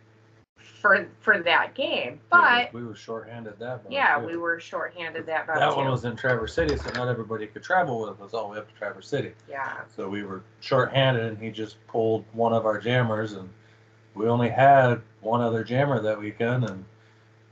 [0.80, 2.20] for for that game.
[2.30, 4.26] But we were shorthanded that one yeah, too.
[4.26, 7.62] we were shorthanded that bout that one was in Traverse City, so not everybody could
[7.62, 9.32] travel with us all the way up to Traverse City.
[9.48, 9.78] yeah.
[9.96, 13.48] So we were short-handed, and he just pulled one of our jammers, and
[14.14, 16.84] we only had one other jammer that weekend, and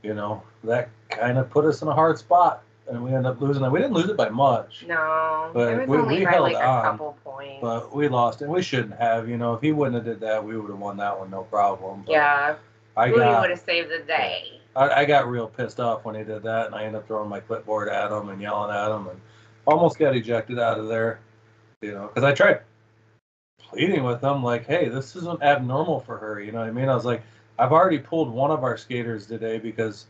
[0.03, 3.41] you know that kind of put us in a hard spot, and we ended up
[3.41, 3.71] losing it.
[3.71, 6.43] We didn't lose it by much, No, But it was we- only we by held
[6.43, 7.59] like a on, couple points.
[7.61, 9.27] but we lost, and we shouldn't have.
[9.27, 11.43] You know, if he wouldn't have did that, we would have won that one, no
[11.43, 12.03] problem.
[12.05, 12.55] But yeah,
[12.97, 14.59] I got would have saved the day.
[14.75, 17.29] I, I got real pissed off when he did that, and I ended up throwing
[17.29, 19.19] my clipboard at him and yelling at him, and
[19.65, 21.19] almost got ejected out of there.
[21.81, 22.61] You know, because I tried
[23.59, 26.89] pleading with him, like, "Hey, this isn't abnormal for her." You know what I mean?
[26.89, 27.21] I was like,
[27.59, 30.05] I've already pulled one of our skaters today because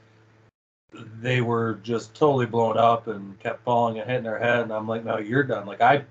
[1.19, 4.61] they were just totally blown up and kept falling and hitting their head.
[4.61, 5.65] And I'm like, no, you're done.
[5.65, 6.03] Like I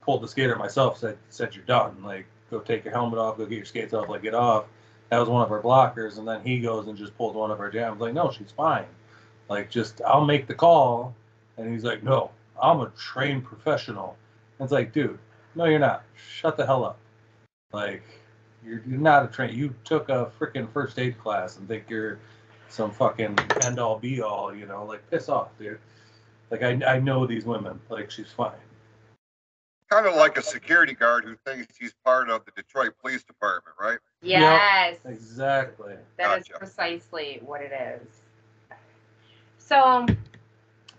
[0.00, 2.02] pulled the skater myself, said, said you're done.
[2.02, 4.64] Like go take your helmet off, go get your skates off, like get off.
[5.10, 6.18] That was one of our blockers.
[6.18, 8.00] And then he goes and just pulls one of our jams.
[8.00, 8.86] Like, no, she's fine.
[9.48, 11.14] Like just I'll make the call.
[11.56, 12.30] And he's like, no,
[12.60, 14.16] I'm a trained professional.
[14.58, 15.18] And it's like, dude,
[15.54, 16.04] no, you're not.
[16.14, 16.98] Shut the hell up.
[17.72, 18.02] Like,
[18.64, 19.56] you're, you're not a train.
[19.56, 22.18] You took a freaking first aid class and think you're
[22.68, 24.84] some fucking end all be all, you know?
[24.84, 25.78] Like, piss off, dude.
[26.50, 27.80] Like, I, I know these women.
[27.88, 28.52] Like, she's fine.
[29.90, 33.76] Kind of like a security guard who thinks he's part of the Detroit Police Department,
[33.80, 33.98] right?
[34.22, 34.98] Yes.
[35.04, 35.96] Exactly.
[36.16, 36.58] That is Gotcha.
[36.60, 38.08] precisely what it is.
[39.58, 40.06] So,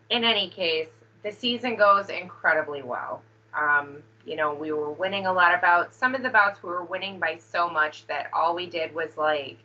[0.10, 0.89] in any case,
[1.24, 3.22] the season goes incredibly well.
[3.54, 5.96] Um, you know, we were winning a lot of bouts.
[5.96, 9.16] Some of the bouts we were winning by so much that all we did was
[9.16, 9.58] like,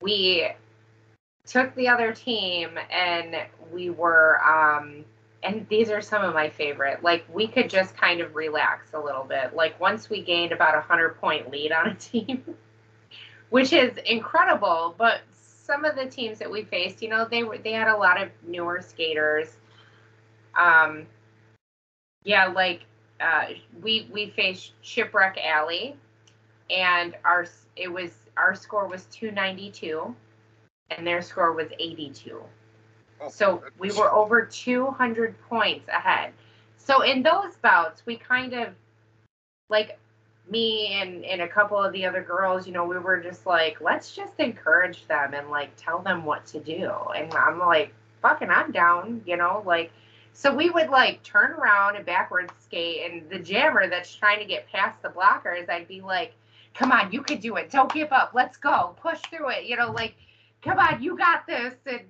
[0.00, 0.48] we
[1.46, 3.36] took the other team and
[3.70, 5.04] we were, um,
[5.44, 7.02] and these are some of my favorite.
[7.02, 9.54] Like, we could just kind of relax a little bit.
[9.54, 12.42] Like, once we gained about a 100 point lead on a team,
[13.50, 14.94] which is incredible.
[14.98, 17.96] But some of the teams that we faced, you know, they were they had a
[17.96, 19.56] lot of newer skaters.
[20.58, 21.06] Um,
[22.24, 22.84] yeah, like
[23.20, 23.46] uh,
[23.82, 25.96] we we faced Shipwreck Alley,
[26.70, 30.14] and our it was our score was 292,
[30.90, 32.42] and their score was 82.
[33.30, 36.32] So we were over 200 points ahead.
[36.76, 38.68] So in those bouts, we kind of
[39.70, 39.98] like
[40.50, 43.80] me and, and a couple of the other girls, you know, we were just like,
[43.80, 46.90] let's just encourage them and like tell them what to do.
[47.16, 49.90] And I'm like, fucking, I'm down, you know, like,
[50.34, 54.44] so we would like turn around and backwards skate, and the jammer that's trying to
[54.44, 56.34] get past the blockers, I'd be like,
[56.74, 57.70] come on, you could do it.
[57.70, 58.32] Don't give up.
[58.34, 58.96] Let's go.
[59.00, 59.64] Push through it.
[59.64, 60.16] You know, like,
[60.60, 61.74] come on, you got this.
[61.86, 62.00] And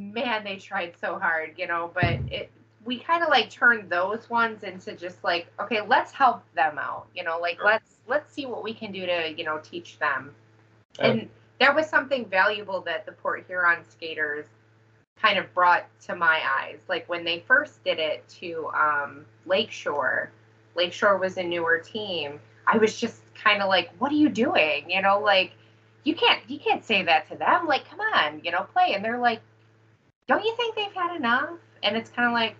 [0.00, 2.50] man, they tried so hard, you know, but it
[2.84, 7.06] we kind of like turned those ones into just like, okay, let's help them out,
[7.14, 7.66] you know, like Sure.
[7.66, 10.34] let's let's see what we can do to, you know, teach them.
[10.98, 11.28] And
[11.60, 14.46] that was something valuable that the Port Huron skaters
[15.20, 16.80] kind of brought to my eyes.
[16.88, 20.30] Like when they first did it to um, Lakeshore,
[20.74, 22.40] Lakeshore was a newer team.
[22.66, 24.90] I was just kind of like, what are you doing?
[24.90, 25.52] You know, like
[26.04, 27.66] you can't you can't say that to them.
[27.66, 28.94] Like, come on, you know, play.
[28.94, 29.40] And they're like,
[30.30, 31.58] don't you think they've had enough?
[31.82, 32.54] And it's kind of like,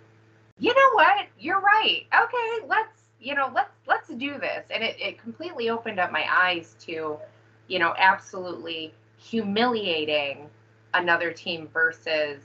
[0.59, 1.27] you know what?
[1.39, 2.05] You're right.
[2.13, 4.65] Okay, let's you know let's let's do this.
[4.69, 7.17] And it, it completely opened up my eyes to,
[7.67, 10.49] you know, absolutely humiliating
[10.93, 12.41] another team versus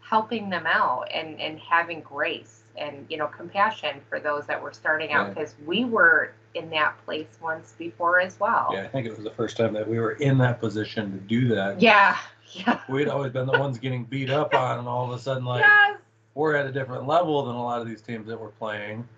[0.00, 4.72] helping them out and and having grace and you know compassion for those that were
[4.72, 5.34] starting out Yeah.
[5.34, 8.70] because we were in that place once before as well.
[8.72, 11.18] Yeah, I think it was the first time that we were in that position to
[11.18, 11.80] do that.
[11.80, 12.16] Yeah.
[12.52, 12.80] Yeah.
[12.88, 15.62] We'd always been the ones getting beat up on, and all of a sudden, like,
[15.62, 15.98] yes.
[16.34, 19.08] we're at a different level than a lot of these teams that we're playing.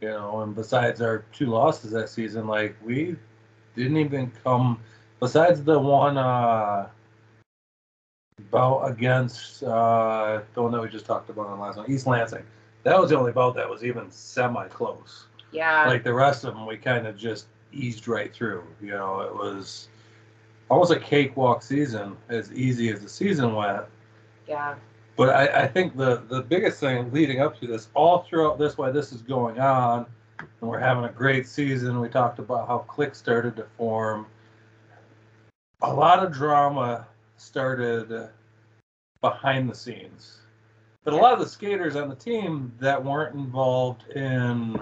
[0.00, 3.16] You know, and besides our two losses that season, like we
[3.74, 4.80] didn't even come.
[5.18, 6.88] Besides the one uh,
[8.50, 12.06] bout against uh, the one that we just talked about on the last one, East
[12.06, 12.44] Lansing,
[12.84, 15.26] that was the only bout that was even semi close.
[15.50, 15.86] Yeah.
[15.86, 18.64] Like the rest of them, we kind of just eased right through.
[18.80, 19.88] You know, it was
[20.70, 23.84] almost a cakewalk season, as easy as the season went.
[24.46, 24.74] yeah.
[25.16, 28.78] But I, I think the, the biggest thing leading up to this, all throughout this,
[28.78, 30.06] why this is going on,
[30.38, 31.98] and we're having a great season.
[31.98, 34.26] We talked about how cliques started to form.
[35.82, 37.04] A lot of drama
[37.36, 38.28] started
[39.20, 40.38] behind the scenes.
[41.02, 44.80] But a lot of the skaters on the team that weren't involved in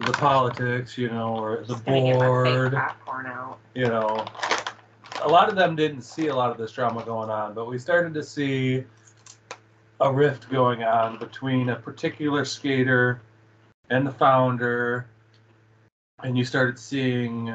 [0.00, 3.58] the politics, you know, or the Just gonna get my fake board, popcorn out.
[3.74, 4.24] you know,
[5.22, 7.78] a lot of them didn't see a lot of this drama going on, but we
[7.78, 8.84] started to see
[10.00, 13.20] a rift going on between a particular skater
[13.90, 15.06] and the founder.
[16.22, 17.54] And you started seeing,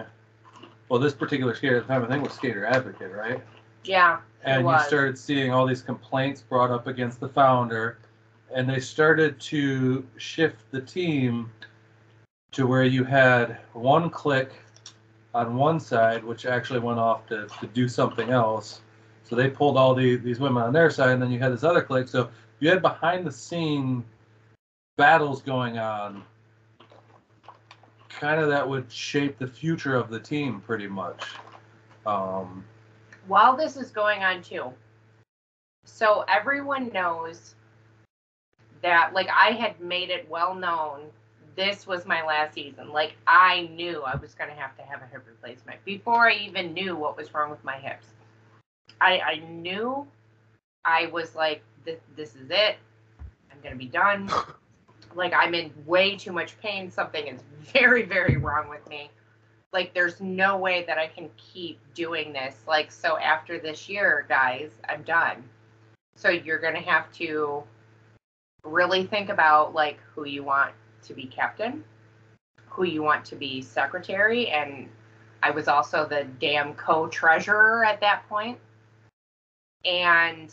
[0.90, 3.42] well, this particular skater at the time, I think was Skater Advocate, right?
[3.84, 4.20] Yeah.
[4.44, 8.00] and you started seeing all these complaints brought up against the founder
[8.54, 11.52] and they started to shift the team
[12.56, 14.52] to where you had one click
[15.34, 18.82] on one side which actually went off to, to do something else.
[19.24, 21.64] So they pulled all the, these women on their side and then you had this
[21.64, 22.08] other click.
[22.08, 22.30] So
[22.60, 24.04] you had behind the scene
[24.98, 26.24] battles going on.
[28.10, 31.24] Kind of that would shape the future of the team pretty much.
[32.06, 32.64] Um,
[33.28, 34.72] while this is going on too
[35.86, 37.56] so everyone knows
[38.82, 41.02] that like i had made it well known
[41.56, 42.92] this was my last season.
[42.92, 46.74] Like I knew I was gonna have to have a hip replacement before I even
[46.74, 48.08] knew what was wrong with my hips.
[49.02, 50.06] I I knew
[50.84, 52.78] I was like this this is it.
[53.52, 54.30] I'm gonna be done.
[55.16, 56.92] like I'm in way too much pain.
[56.92, 57.42] Something is
[57.74, 59.10] very, very wrong with me.
[59.74, 62.56] Like there's no way that I can keep doing this.
[62.68, 65.44] Like so after this year, guys, I'm done.
[66.16, 67.64] So you're gonna have to
[68.64, 70.74] really think about like who you want
[71.06, 71.84] to be captain,
[72.68, 74.90] who you want to be secretary, and
[75.42, 78.58] I was also the damn co-treasurer at that point.
[79.86, 80.52] And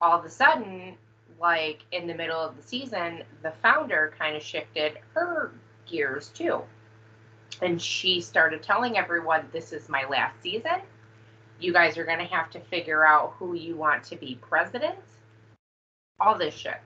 [0.00, 0.96] all of a sudden,
[1.38, 5.52] like in the middle of the season, the founder kind of shifted her
[5.86, 6.62] gears too.
[7.60, 10.80] And she started telling everyone, This is my last season.
[11.60, 14.96] You guys are going to have to figure out who you want to be president.
[16.18, 16.80] All this shit.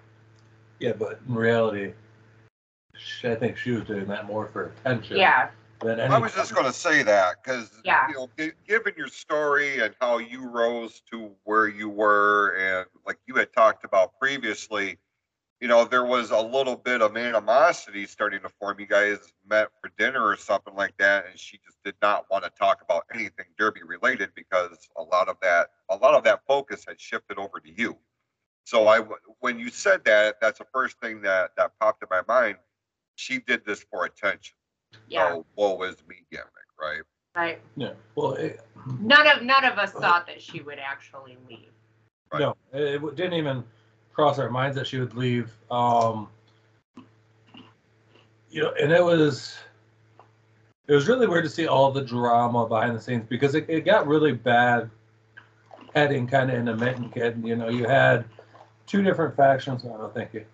[0.81, 1.93] Yeah, but in reality,
[3.25, 5.17] I think she was doing that more for attention.
[5.19, 5.51] Yeah.
[5.83, 8.09] Than I was just going to say that because Yeah.
[8.09, 12.87] you know, gi- given your story and how you rose to where you were, and
[13.05, 14.99] like you had talked about previously,
[15.61, 18.81] you know, there was a little bit of animosity starting to form.
[18.81, 22.45] You guys met for dinner or something like that, and she just did not want
[22.45, 26.41] to talk about anything Derby related because a lot of that, a lot of that
[26.47, 27.97] focus had shifted over to you.
[28.65, 29.01] So I,
[29.41, 32.57] when you said that, that's the first thing that that popped in my mind.
[33.17, 34.57] She did this for attention.
[35.09, 35.31] Yeah.
[35.31, 36.47] So woe is me gimmick,
[36.81, 37.03] right?
[37.35, 37.61] Right.
[37.77, 37.93] Yeah.
[38.15, 38.61] Well, it,
[39.01, 41.73] None of none of us thought that she would actually leave.
[42.33, 42.41] Right.
[42.41, 43.65] no, it, it didn't even
[44.13, 45.53] cross our minds that she would leave.
[45.71, 46.29] Um,
[48.51, 49.59] you know, and it was
[50.87, 53.85] it was really weird to see all the drama behind the scenes because it, it
[53.85, 54.89] got really bad
[55.95, 57.43] heading kind of in into Mitten Kid.
[57.45, 58.25] You know, you had
[58.87, 59.85] two different factions.
[59.85, 60.45] Oh, no, thank you.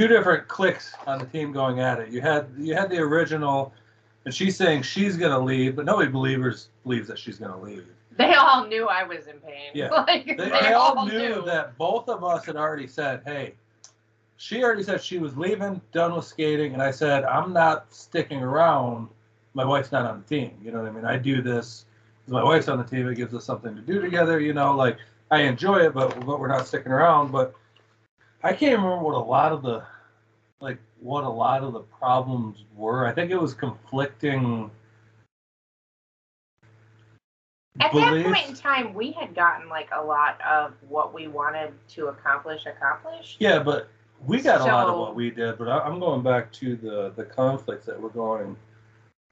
[0.00, 2.08] Two different cliques on the team going at it.
[2.08, 3.74] You had you had the original,
[4.24, 7.84] and she's saying she's gonna leave, but nobody believers believes that she's gonna leave.
[8.16, 9.72] They all knew I was in pain.
[9.74, 9.90] Yeah.
[9.90, 13.52] Like, They, they, they all all knew that both of us had already said, "Hey."
[14.38, 18.40] She already said she was leaving, done with skating, and I said, "I'm not sticking
[18.40, 19.06] around.
[19.52, 20.52] My wife's not on the team.
[20.64, 21.04] You know what I mean?
[21.04, 21.84] I do this.
[22.26, 23.06] My wife's on the team.
[23.06, 24.40] It gives us something to do together.
[24.40, 24.96] You know, like
[25.30, 27.32] I enjoy it, but but we're not sticking around.
[27.32, 27.54] But
[28.42, 29.82] I can't remember what a lot of the
[30.60, 33.06] like what a lot of the problems were.
[33.06, 34.70] I think it was conflicting.
[37.80, 41.72] At that point in time, we had gotten like a lot of what we wanted
[41.90, 43.36] to accomplish accomplished.
[43.40, 43.88] Yeah, but
[44.26, 45.56] we got a lot of what we did.
[45.56, 48.56] But I, I'm going back to the the conflicts that were going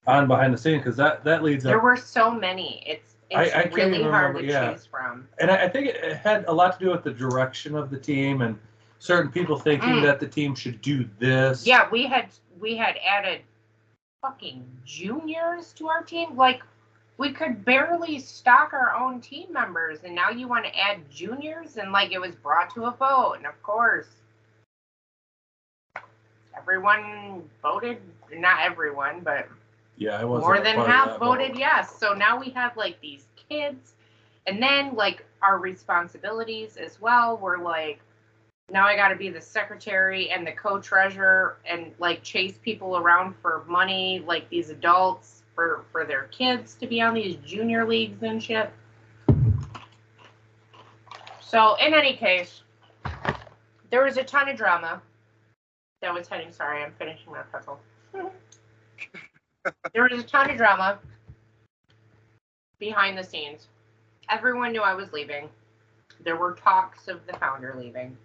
[0.07, 2.83] on behind the scenes because that that leads There up, were so many.
[2.87, 4.73] It's I- it's I can't really even hard remember- to yeah.
[4.73, 5.29] choose from.
[5.39, 7.91] and I, I think it, it had a lot to do with the direction of
[7.91, 8.59] the team and
[8.99, 10.03] certain people thinking Mm.
[10.03, 11.67] that the team should do this.
[11.67, 12.29] Yeah, we had
[12.59, 13.43] we had added
[14.23, 16.37] fucking juniors to our team.
[16.37, 16.63] Like
[17.17, 21.77] we could barely stock our own team members, and now you want to add juniors,
[21.77, 24.09] and like it was brought to a vote, and of course,
[26.57, 27.99] everyone voted.
[28.33, 29.49] Not everyone, but
[29.97, 31.99] yeah, I was more than half voted yes.
[31.99, 33.95] So now we have like these kids,
[34.47, 37.39] and then like our responsibilities as well.
[37.39, 38.01] We're like,
[38.71, 43.35] now I got to be the secretary and the co-treasurer, and like chase people around
[43.41, 48.23] for money, like these adults for for their kids to be on these junior leagues
[48.23, 48.71] and shit.
[51.41, 52.63] So in any case,
[53.91, 55.01] there was a ton of drama
[56.03, 56.53] that was heading.
[56.53, 57.81] Sorry, I'm finishing my puzzle.
[59.95, 60.99] there was a ton of drama
[62.79, 63.69] behind the scenes.
[64.29, 65.49] Everyone knew I was leaving.
[66.23, 68.17] There were talks of the founder leaving.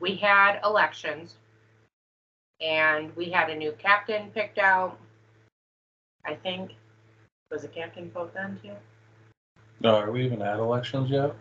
[0.00, 1.34] We had elections
[2.60, 4.98] and we had a new captain picked out.
[6.24, 6.72] I think
[7.50, 8.72] was a captain vote then too.
[9.80, 11.34] No, are we even at elections yet?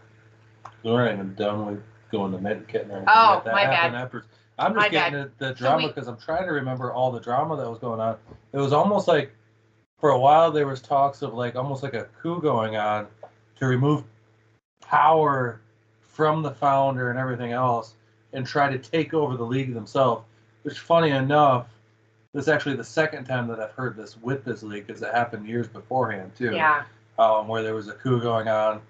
[0.84, 3.06] We're not even done with going to Medkit and.
[3.08, 3.42] Oh.
[3.46, 3.94] That my bad.
[3.94, 4.26] After.
[4.58, 5.32] I'm just My getting bad.
[5.38, 8.18] the So drama because I'm trying to remember all the drama that was going on.
[8.54, 9.34] It was almost like,
[10.00, 13.08] for a while, there was talks of like almost like a coup going on
[13.60, 14.04] to remove
[14.82, 15.62] power
[16.02, 17.96] from the founder and everything else
[18.34, 20.26] and try to take over the league themselves.
[20.64, 21.68] Which, funny enough,
[22.34, 25.14] this is actually the second time that I've heard this with this league because it
[25.14, 26.84] happened years beforehand too Yeah.
[27.20, 28.82] um, where there was a coup going on.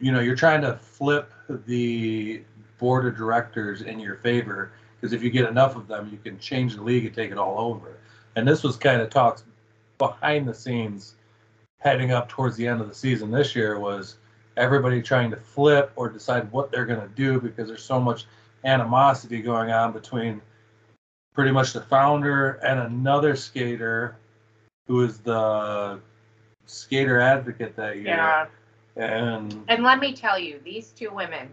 [0.00, 1.32] You know, you're trying to flip
[1.66, 2.42] the
[2.78, 6.38] board of directors in your favor because if you get enough of them, you can
[6.38, 7.96] change the league and take it all over.
[8.36, 9.44] And this was kind of talks
[9.98, 11.14] behind the scenes,
[11.80, 14.16] heading up towards the end of the season this year was
[14.60, 18.26] everybody trying to flip or decide what they're going to do because there's so much
[18.64, 20.40] animosity going on between
[21.34, 24.16] pretty much the founder and another skater
[24.86, 25.98] who is the
[26.66, 28.06] skater advocate that year.
[28.06, 28.46] Yeah.
[28.96, 31.48] And And let me tell you, these two women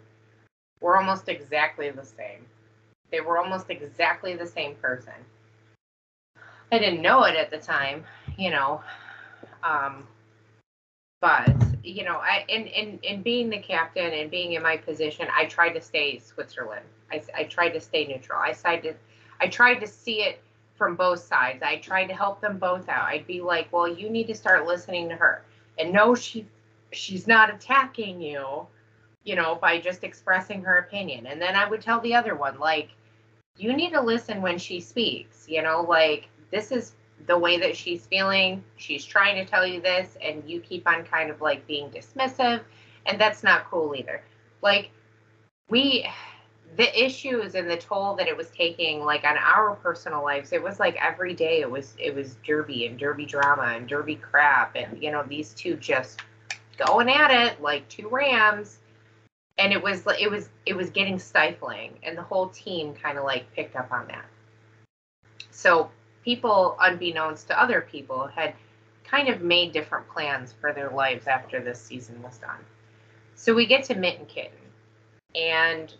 [0.81, 2.45] were almost exactly the same.
[3.09, 5.13] They were almost exactly the same person.
[6.71, 8.03] I didn't know it at the time,
[8.37, 8.81] you know.
[9.63, 10.05] Um,
[11.21, 11.55] but
[11.87, 15.45] you know, I in in in being the captain and being in my position, I
[15.45, 16.85] tried to stay Switzerland.
[17.11, 18.39] I I tried to stay neutral.
[18.39, 18.97] I sided.
[19.39, 20.41] I tried to see it
[20.75, 21.63] from both sides.
[21.63, 23.05] I tried to help them both out.
[23.05, 25.43] I'd be like, "Well, you need to start listening to her."
[25.79, 26.45] And no, she
[26.91, 28.67] she's not attacking you,
[29.23, 31.27] you know, by just expressing her opinion.
[31.27, 32.89] And then I would tell the other one, like,
[33.57, 36.93] you need to listen when she speaks, you know, like this is
[37.25, 38.63] the way that she's feeling.
[38.77, 42.61] She's trying to tell you this, and you keep on kind of like being dismissive,
[43.05, 44.21] and that's not cool either.
[44.61, 44.91] Like,
[45.69, 46.07] we,
[46.77, 50.61] the issues and the toll that it was taking, like on our personal lives, it
[50.61, 54.75] was like every day it was it was derby and derby drama and derby crap,
[54.75, 56.21] and you know these two just
[56.77, 58.79] going at it like two rams
[59.57, 63.23] and it was it was it was getting stifling and the whole team kind of
[63.23, 64.25] like picked up on that
[65.49, 65.89] so
[66.27, 68.53] people unbeknownst to other people had
[69.05, 72.59] kind of made different plans for their lives after this season was done.
[73.35, 74.59] So we get to mitten kitten.
[75.35, 75.93] And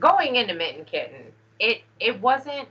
[0.00, 1.20] going into mitten kitten
[1.60, 2.66] it it wasn't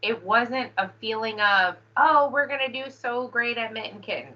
[0.00, 4.32] it wasn't a feeling of oh we're gonna do so great at mitten kitten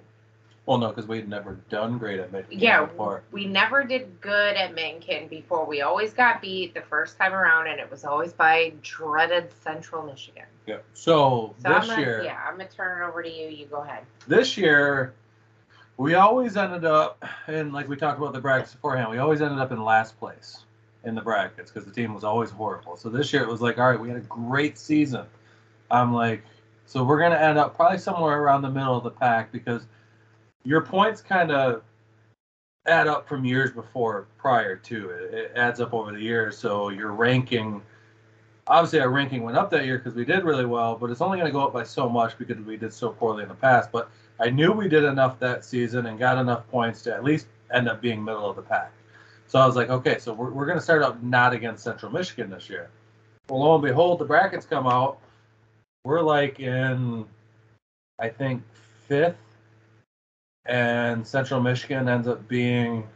[0.69, 3.23] well, no, because we'd never done great at Michigan yeah, before.
[3.33, 5.65] we never did good at Minkin before.
[5.65, 10.03] We always got beat the first time around, and it was always by dreaded Central
[10.05, 10.45] Michigan.
[10.67, 10.81] Yeah.
[10.93, 13.49] So, So this gonna, year, yeah, I'm gonna turn it over to you.
[13.49, 14.05] You go ahead.
[14.27, 15.15] this year,
[15.97, 19.61] we always ended up, and like we talked about the brackets beforehand, we always ended
[19.61, 20.67] up in last place
[21.05, 22.99] in the brackets because the team was always horrible.
[22.99, 25.25] So this year it was like, all right, we had a great season.
[25.91, 26.43] I'm like,
[26.85, 29.87] so we're gonna end up probably somewhere around the middle of the pack because
[30.69, 31.83] your points kind of
[32.87, 35.33] add up from years before prior to it.
[35.33, 37.81] It adds up over the years, so your ranking.
[38.67, 41.39] Obviously, our ranking went up that year because we did really well, but it's only
[41.39, 43.91] going to go up by so much because we did so poorly in the past.
[43.91, 47.47] But I knew we did enough that season and got enough points to at least
[47.73, 48.93] end up being middle of the pack.
[49.47, 52.13] So I was like, okay, so we're, we're going to start out not against Central
[52.13, 52.91] Michigan this year.
[53.49, 55.19] Well, lo and behold, the brackets come out.
[56.05, 57.25] We're like in,
[58.19, 58.63] I think,
[59.09, 59.37] fifth
[60.69, 63.09] and Central Michigan ends up being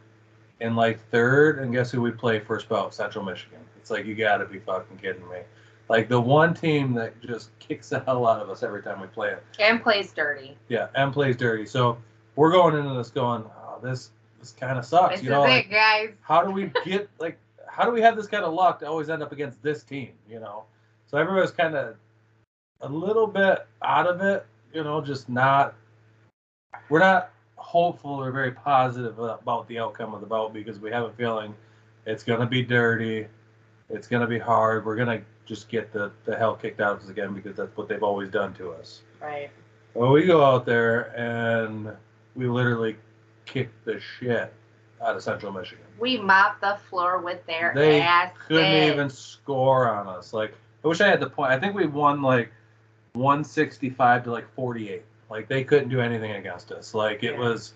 [0.60, 2.94] in like third, and guess who we play first bout?
[2.94, 3.60] Central Michigan.
[3.76, 5.38] It's like you got to be fucking kidding me.
[5.88, 9.06] Like the one team that just kicks the hell out of us every time we
[9.08, 9.44] play it.
[9.60, 10.56] And plays dirty.
[10.68, 11.66] Yeah, and plays dirty.
[11.66, 11.98] So
[12.36, 15.16] we're going into this going, oh, this this kind of sucks.
[15.16, 16.10] This you know, it, like, guys.
[16.22, 17.38] how do we get like
[17.68, 20.12] how do we have this kind of luck to always end up against this team?
[20.28, 20.64] You know,
[21.06, 21.96] so everybody's kind of
[22.80, 24.46] a little bit out of it.
[24.72, 25.74] You know, just not.
[26.88, 27.32] We're not
[27.72, 31.54] hopeful or very positive about the outcome of the bout because we have a feeling
[32.04, 33.26] it's going to be dirty.
[33.88, 34.84] It's going to be hard.
[34.84, 37.74] We're going to just get the, the hell kicked out of us again because that's
[37.74, 39.00] what they've always done to us.
[39.22, 39.48] Right.
[39.94, 41.90] Well, we go out there and
[42.36, 42.98] we literally
[43.46, 44.52] kick the shit
[45.00, 45.86] out of Central Michigan.
[45.98, 48.34] We mop the floor with their They ass.
[48.48, 50.34] Couldn't even score on us.
[50.34, 50.52] Like
[50.84, 51.52] I wish I had the point.
[51.52, 52.52] I think we won like
[53.14, 55.02] 165 to like 48.
[55.32, 56.94] Like they couldn't do anything against us.
[56.94, 57.40] Like it Yeah.
[57.40, 57.72] was,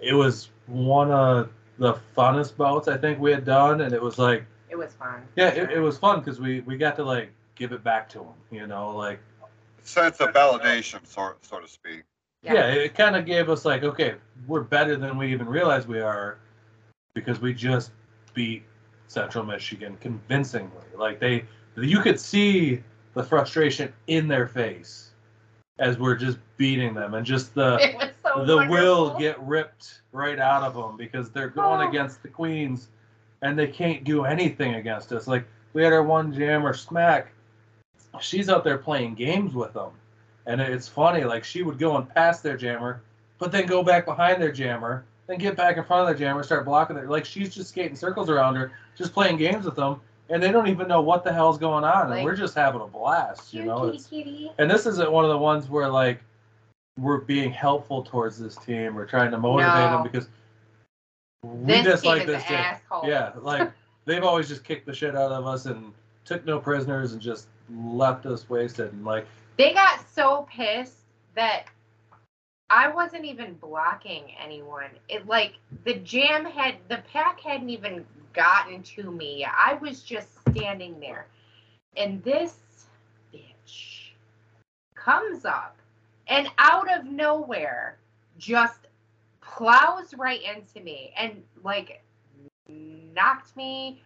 [0.00, 4.16] it was one of the funnest bouts I think we had done, and it was
[4.16, 5.26] like, It was fun.
[5.36, 8.18] yeah, it, it was fun because we we got to like give it back to
[8.18, 8.34] them.
[8.50, 9.18] You know, like
[9.82, 12.04] Sense of validation, so, so to speak.
[12.42, 14.14] yeah, it kind of gave us like, okay,
[14.46, 16.38] we're better than we even realize we are
[17.14, 17.90] because we just
[18.34, 18.62] beat
[19.08, 20.86] Central Michigan convincingly.
[20.96, 21.44] Like they,
[21.76, 22.82] you could see
[23.14, 25.10] the frustration in their face
[25.78, 27.78] as we're just beating them, and just the
[28.24, 28.68] so the wonderful.
[28.68, 31.88] will get ripped right out of them because they're going Oh.
[31.88, 32.88] against the Queens,
[33.42, 35.26] and they can't do anything against us.
[35.26, 37.32] Like we had our one jammer smack.
[38.20, 39.90] She's out there playing games with them,
[40.46, 41.24] and it's funny.
[41.24, 43.02] Like she would go and pass their jammer,
[43.38, 46.44] but then go back behind their jammer, then get back in front of their jammer,
[46.44, 47.08] start blocking it.
[47.08, 50.00] Like she's just skating circles around her, just playing games with them,
[50.30, 52.86] and they don't even know what the hell's going on, and we're just having a
[52.86, 53.52] blast.
[53.52, 54.52] You know, kitty kitty.
[54.58, 56.20] and this isn't one of the ones where like
[56.98, 58.94] we're being helpful towards this team.
[58.94, 59.90] We're trying to motivate No.
[59.90, 60.28] them because
[61.42, 62.56] we This dislike this team.
[62.56, 63.02] asshole.
[63.08, 63.70] Yeah, like
[64.04, 65.92] they've always just kicked the shit out of us and
[66.24, 68.92] took no prisoners and just left us wasted.
[68.92, 69.26] And like,
[69.58, 70.98] They got so pissed
[71.34, 71.64] that
[72.70, 74.88] I wasn't even blocking anyone.
[75.08, 75.54] It like
[75.84, 79.44] the jam had the pack hadn't even gotten to me.
[79.44, 81.26] I was just standing there.
[81.96, 82.54] And this
[83.32, 84.10] bitch
[84.94, 85.76] comes up
[86.26, 87.96] and out of nowhere
[88.38, 88.80] just
[89.40, 92.02] plows right into me and like
[92.68, 94.02] knocked me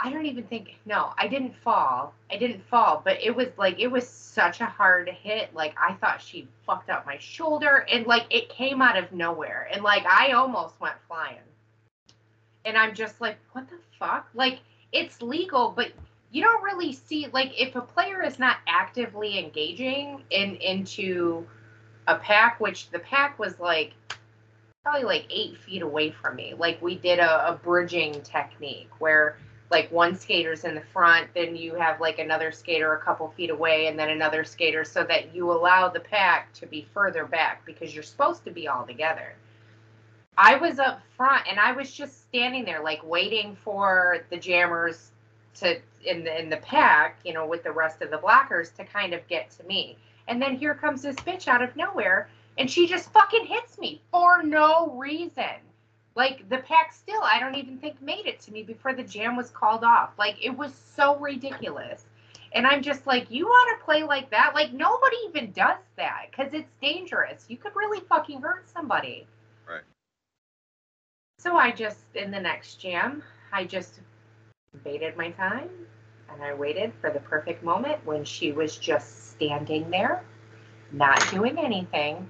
[0.00, 2.14] I don't even think no, I didn't fall.
[2.30, 5.54] I didn't fall, but it was like it was such a hard hit.
[5.54, 9.68] Like I thought she fucked up my shoulder and like it came out of nowhere.
[9.72, 11.38] And like I almost went flying.
[12.64, 14.28] And I'm just like, what the fuck?
[14.34, 14.60] Like
[14.92, 15.92] it's legal, but
[16.30, 21.46] you don't really see like if a player is not actively engaging in into
[22.06, 23.92] a pack, which the pack was like
[24.82, 26.54] probably like eight feet away from me.
[26.56, 29.36] Like we did a, a bridging technique where
[29.70, 33.50] like one skater's in the front, then you have like another skater a couple feet
[33.50, 37.64] away, and then another skater, so that you allow the pack to be further back
[37.64, 39.34] because you're supposed to be all together.
[40.36, 45.12] I was up front and I was just standing there like waiting for the jammers
[45.56, 48.84] to in the in the pack, you know, with the rest of the blockers to
[48.84, 49.96] kind of get to me.
[50.26, 52.28] And then here comes this bitch out of nowhere
[52.58, 55.60] and she just fucking hits me for no reason.
[56.16, 59.36] Like the pack still, I don't even think made it to me before the jam
[59.36, 60.10] was called off.
[60.18, 62.06] Like it was so ridiculous.
[62.52, 64.52] And I'm just like, you want to play like that?
[64.54, 67.46] Like nobody even does that because it's dangerous.
[67.48, 69.26] You could really fucking hurt somebody.
[71.44, 73.22] So I just, in the next jam,
[73.52, 74.00] I just
[74.82, 75.68] baited my time
[76.32, 80.24] and I waited for the perfect moment when she was just standing there,
[80.90, 82.28] not doing anything.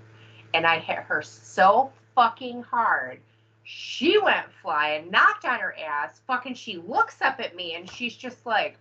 [0.53, 3.21] And I hit her so fucking hard
[3.65, 6.21] she went flying, knocked on her ass.
[6.27, 8.77] Fucking, she looks up at me and she's just like,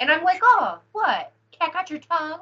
[0.00, 1.32] and I'm like, oh, what?
[1.52, 2.40] Cat got your tongue?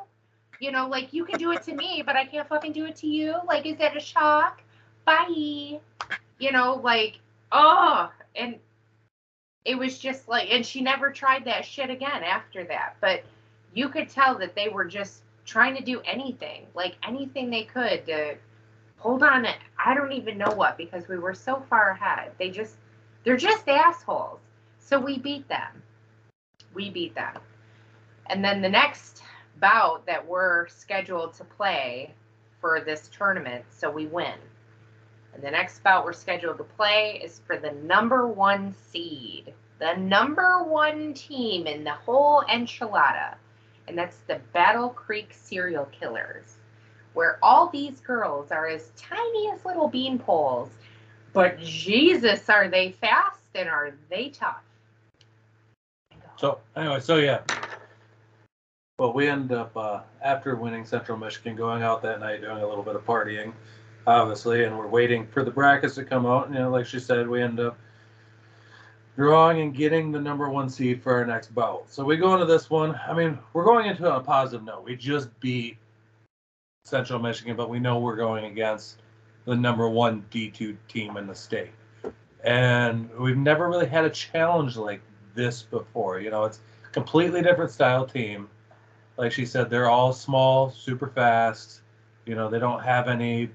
[0.61, 2.97] You know, like you can do it to me, but I can't fucking do it
[2.97, 3.37] to you.
[3.47, 4.63] Like, is that a shock?
[5.05, 5.81] Bye.
[6.39, 7.19] You know, like,
[7.53, 8.57] oh, and
[9.65, 12.97] it was just like, and she never tried that shit again after that.
[13.01, 13.25] But
[13.73, 18.07] you could tell that they were just trying to do anything, like anything they could
[18.07, 18.37] to
[18.99, 19.47] hold on
[19.85, 22.33] I don't even know what because we were so far ahead.
[22.39, 22.77] They just
[23.23, 24.41] they're just assholes.
[24.79, 25.83] So we beat them.
[26.75, 27.39] We beat them.
[28.27, 29.23] And then the next
[29.61, 32.15] bout that we're scheduled to play
[32.61, 34.35] for this tournament, so we win.
[35.35, 39.95] And the next bout we're scheduled to play is for the number one seed, the
[39.95, 43.35] number one team in the whole enchilada.
[43.89, 46.57] And that's the Battle Creek Cereal Killers
[47.15, 50.69] where all these girls are as tiny as little bean poles,
[51.33, 54.63] but Jesus, are they fast and are they tough?
[56.37, 57.41] So anyway, so yeah.
[58.99, 62.69] Well, we end up uh, after winning Central Michigan, going out that night, doing a
[62.69, 63.53] little bit of partying,
[64.07, 66.47] obviously, and we're waiting for the brackets to come out.
[66.47, 67.79] And you know, like she said, we end up
[69.17, 71.85] drawing and getting the number one seed for our next bout.
[71.89, 72.99] So we go into this one.
[73.07, 74.85] I mean, we're going into a positive note.
[74.85, 75.77] We just beat
[76.85, 79.03] Central Michigan, but we know we're going against
[79.45, 81.71] the number one D2 team in the state.
[82.45, 85.01] And we've never really had a challenge like
[85.35, 86.21] this before.
[86.21, 86.61] You know, it's
[86.93, 88.49] completely different style team.
[89.17, 91.83] Like she said, they're all small, super fast.
[92.27, 93.51] You know, they don't have any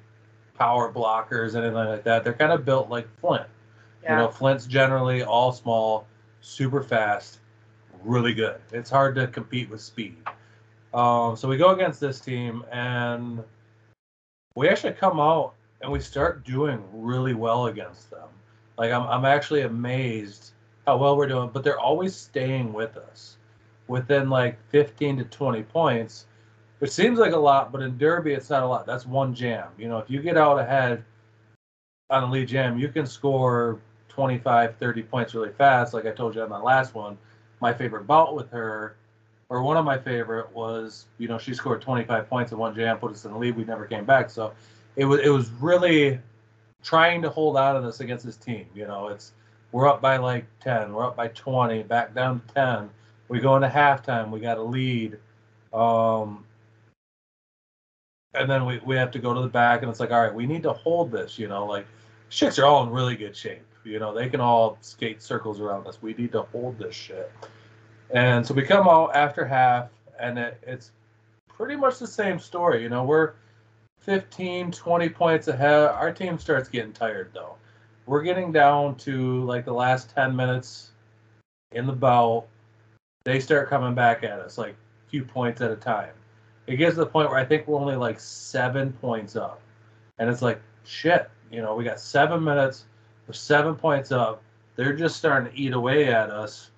[0.60, 2.24] power blockers, anything like that.
[2.24, 3.48] They're kind of built like Flint.
[4.04, 4.12] Yeah.
[4.12, 6.06] You know, Flint's generally all small,
[6.42, 7.40] super fast,
[8.04, 8.60] really good.
[8.72, 10.18] It's hard to compete with speed.
[10.94, 13.44] Um, so we go against this team, and
[14.56, 18.28] we actually come out and we start doing really well against them.
[18.78, 20.52] Like I'm, I'm actually amazed
[20.86, 23.38] how well we're doing, but they're always staying with us
[23.88, 26.26] within like 15 to 20 points,
[26.80, 28.86] which seems like a lot, but in Derby it's not a lot.
[28.86, 29.70] That's one jam.
[29.78, 31.04] You know, if you get out ahead
[32.10, 35.94] on a lead jam, you can score 25, 30 points really fast.
[35.94, 37.18] Like I told you on my last one,
[37.62, 38.96] my favorite bout with her
[39.50, 42.98] or one of my favorite was, you know, she scored 25 points in one jam,
[42.98, 43.58] put us in the lead.
[43.58, 44.30] We never came back.
[44.30, 44.54] So
[44.96, 46.20] it was it was really
[46.84, 48.68] trying to hold out of this against this team.
[48.76, 49.34] You know, it's
[49.72, 52.90] we're up by like 10, we're up by 20, back down to 10.
[53.28, 55.18] We go into halftime, we got a lead.
[55.74, 56.46] Um,
[58.34, 60.34] and then we, we have to go to the back and it's like, all right,
[60.34, 61.86] we need to hold this, you know, like
[62.30, 63.66] chicks are all in really good shape.
[63.84, 66.02] You know, they can all skate circles around us.
[66.02, 67.32] We need to hold this shit.
[68.12, 70.92] And so we come out after half, and it, it's
[71.48, 72.84] pretty much the same story.
[72.84, 73.34] You know, we're
[74.00, 75.90] 15, 20 points ahead.
[75.90, 77.56] Our team starts getting tired, though.
[78.06, 80.92] We're getting down to like the last 10 minutes
[81.72, 82.48] in the bout.
[83.24, 86.14] They start coming back at us like a few points at a time.
[86.70, 89.60] It gets to the point where I think we're only like seven points up.
[90.20, 92.86] And it's like, shit, you know, we got seven minutes,
[93.28, 94.44] we're seven points up.
[94.76, 96.70] They're just starting to eat away at us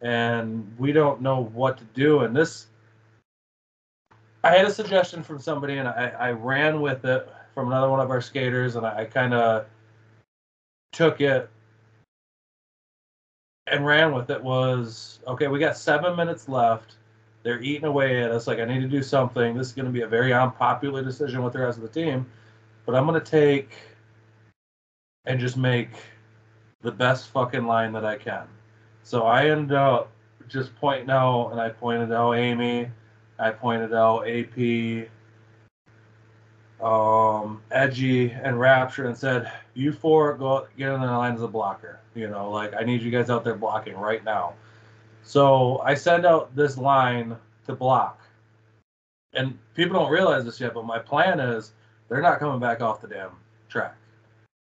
[0.00, 2.20] and we don't know what to do.
[2.20, 2.66] And this,
[4.44, 8.00] I had a suggestion from somebody, and I, I ran with it from another one
[8.00, 9.66] of our skaters, and I, I kind of
[10.92, 11.48] took it
[13.68, 14.42] and ran with it.
[14.42, 15.48] Was okay.
[15.48, 16.96] We got seven minutes left.
[17.42, 18.46] They're eating away at us.
[18.46, 19.56] Like I need to do something.
[19.56, 22.26] This is going to be a very unpopular decision with the rest of the team,
[22.86, 23.76] but I'm going to take
[25.24, 25.90] and just make
[26.82, 28.46] the best fucking line that I can.
[29.04, 30.10] So I ended up
[30.48, 32.88] just pointing out, and I pointed out Amy,
[33.38, 35.08] I pointed out AP,
[36.82, 41.48] um, Edgy, and Rapture, and said, "You four go get in the line as a
[41.48, 42.00] blocker.
[42.14, 44.54] You know, like I need you guys out there blocking right now."
[45.22, 48.20] So I send out this line to block,
[49.34, 51.72] and people don't realize this yet, but my plan is
[52.08, 53.30] they're not coming back off the damn
[53.68, 53.94] track.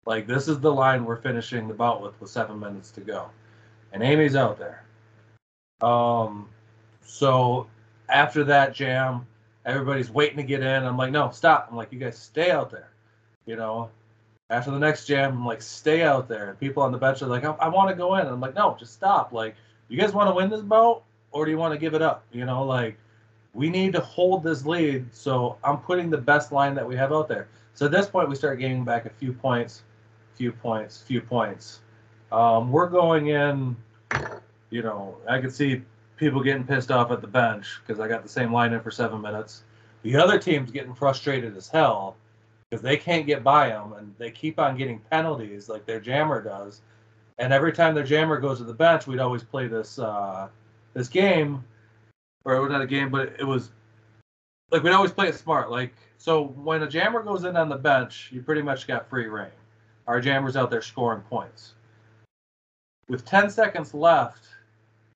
[0.06, 3.30] Like this is the line we're finishing the bout with with seven minutes to go,
[3.92, 4.86] and Amy's out there.
[5.82, 6.48] Um,
[7.04, 7.68] so
[8.10, 9.26] after that jam,
[9.66, 10.84] everybody's waiting to get in.
[10.84, 11.68] I'm like, no, stop.
[11.70, 12.90] I'm like, you guys stay out there.
[13.46, 13.90] You know,
[14.50, 16.50] after the next jam, I'm like, stay out there.
[16.50, 18.22] And people on the bench are like, I, I want to go in.
[18.22, 19.32] And I'm like, no, just stop.
[19.32, 19.56] Like,
[19.88, 22.24] you guys want to win this bout or do you want to give it up?
[22.32, 22.98] You know, like,
[23.54, 25.06] we need to hold this lead.
[25.14, 27.48] So I'm putting the best line that we have out there.
[27.74, 29.84] So at this point, we start gaining back a few points,
[30.36, 31.80] few points, few points.
[32.32, 33.76] Um, we're going in,
[34.70, 35.82] you know, I could see
[36.18, 38.92] people getting pissed off at the bench because I got the same line in for
[38.92, 39.64] seven minutes.
[40.04, 42.16] The other team's getting frustrated as hell
[42.70, 46.42] because they can't get by them and they keep on getting penalties like their jammer
[46.42, 46.82] does.
[47.38, 50.48] And every time their jammer goes to the bench, we'd always play this uh,
[50.94, 51.64] this game,
[52.46, 53.72] or it was not a game, but it was
[54.72, 55.70] like we'd always play it smart.
[55.70, 59.28] Like so, when a jammer goes in on the bench, you pretty much got free
[59.28, 59.52] reign.
[60.08, 61.74] Our jammer's out there scoring points.
[63.08, 64.46] With 10 seconds left,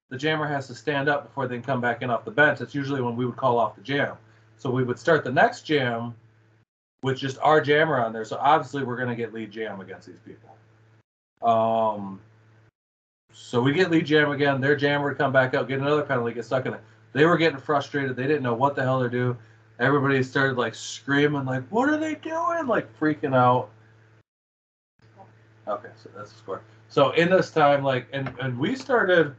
[0.09, 2.59] the jammer has to stand up before they can come back in off the bench.
[2.59, 4.17] That's usually when we would call off the jam.
[4.57, 6.15] So we would start the next jam
[7.01, 8.25] with just our jammer on there.
[8.25, 10.55] So obviously we're going to get lead jam against these people.
[11.41, 12.19] Um,
[13.31, 14.59] so we get lead jam again.
[14.59, 16.81] Their jammer would come back up, get another penalty, get stuck in it.
[17.13, 18.15] They were getting frustrated.
[18.15, 19.37] They didn't know what the hell to do.
[19.79, 23.69] Everybody started like screaming, like, "What are they doing?" Like freaking out.
[25.67, 26.61] Okay, so that's the score.
[26.89, 29.35] So in this time, like, and and we started.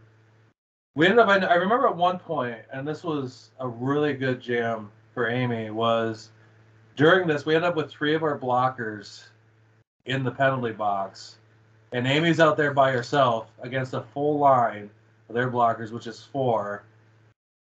[0.96, 1.28] We ended up.
[1.28, 5.70] I remember at one point, and this was a really good jam for Amy.
[5.70, 6.30] Was
[6.96, 9.24] during this, we ended up with three of our blockers
[10.07, 11.36] in the penalty box,
[11.93, 14.91] and Amy's out there by herself against a full line
[15.28, 16.84] of their blockers, which is four.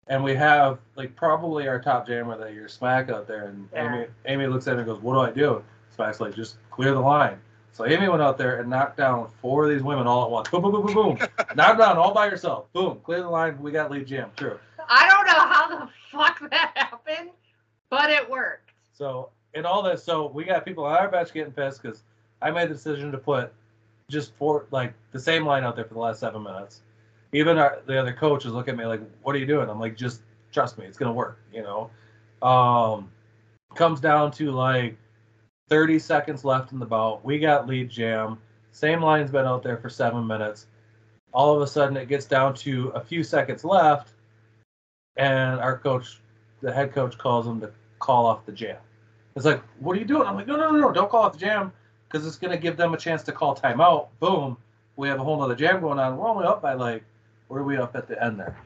[0.07, 3.93] And we have like probably our top jammer that you're smack out there, and Yeah.
[3.95, 6.93] Amy Amy looks at it and goes, "What do I do?" Smack's like, "Just clear
[6.93, 7.39] the line."
[7.71, 10.49] So Amy went out there and knocked down four of these women all at once.
[10.49, 11.17] Boom, boom, boom, boom, boom.
[11.55, 12.65] knocked down all by herself.
[12.73, 13.61] Boom, clear the line.
[13.61, 14.31] We got lead jam.
[14.35, 14.59] True.
[14.89, 17.29] I don't know how the fuck that happened,
[17.89, 18.71] but it worked.
[18.91, 22.03] So in all this, so we got people on our bench getting pissed because
[22.41, 23.53] I made the decision to put
[24.09, 26.81] just for like the same line out there for the last seven minutes.
[27.31, 29.95] Even our, the other coaches look at me like, "What are you doing?" I'm like,
[29.95, 31.91] "Just trust me, it's gonna work." You know.
[32.41, 33.11] Um,
[33.75, 34.97] comes down to like
[35.69, 37.23] 30 seconds left in the bout.
[37.23, 38.39] We got lead jam.
[38.71, 40.67] Same line's been out there for seven minutes.
[41.31, 44.13] All of a sudden, it gets down to a few seconds left,
[45.15, 46.19] and our coach,
[46.61, 48.77] the head coach, calls him to call off the jam.
[49.35, 50.27] It's like, what are you doing?
[50.27, 51.71] I'm like, no, no, no, no, don't call off the jam
[52.09, 54.07] because it's going to give them a chance to call timeout.
[54.19, 54.57] Boom.
[54.95, 56.17] We have a whole nother jam going on.
[56.17, 57.03] We're only up by like,
[57.47, 58.57] where are we up at the end there?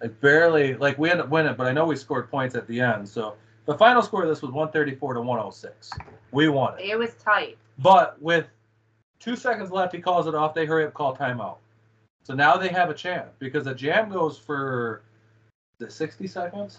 [0.00, 2.80] Like barely, like we ended up winning, but I know we scored points at the
[2.80, 3.08] end.
[3.08, 3.34] So
[3.66, 5.90] the final score of this was 134 to 106.
[6.30, 6.84] We won it.
[6.84, 7.56] It was tight.
[7.78, 8.46] But with
[9.18, 10.54] two seconds left, he calls it off.
[10.54, 11.58] They hurry up, call timeout.
[12.24, 15.02] So now they have a chance because the jam goes for
[15.82, 16.78] the 60 seconds?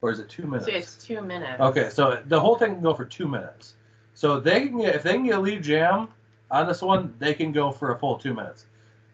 [0.00, 0.66] Or is it two minutes?
[0.66, 1.60] So it's two minutes.
[1.60, 3.74] Okay, so the whole thing can go for two minutes.
[4.14, 6.08] So they can get if they can get lead jam
[6.50, 8.66] on this one, they can go for a full two minutes.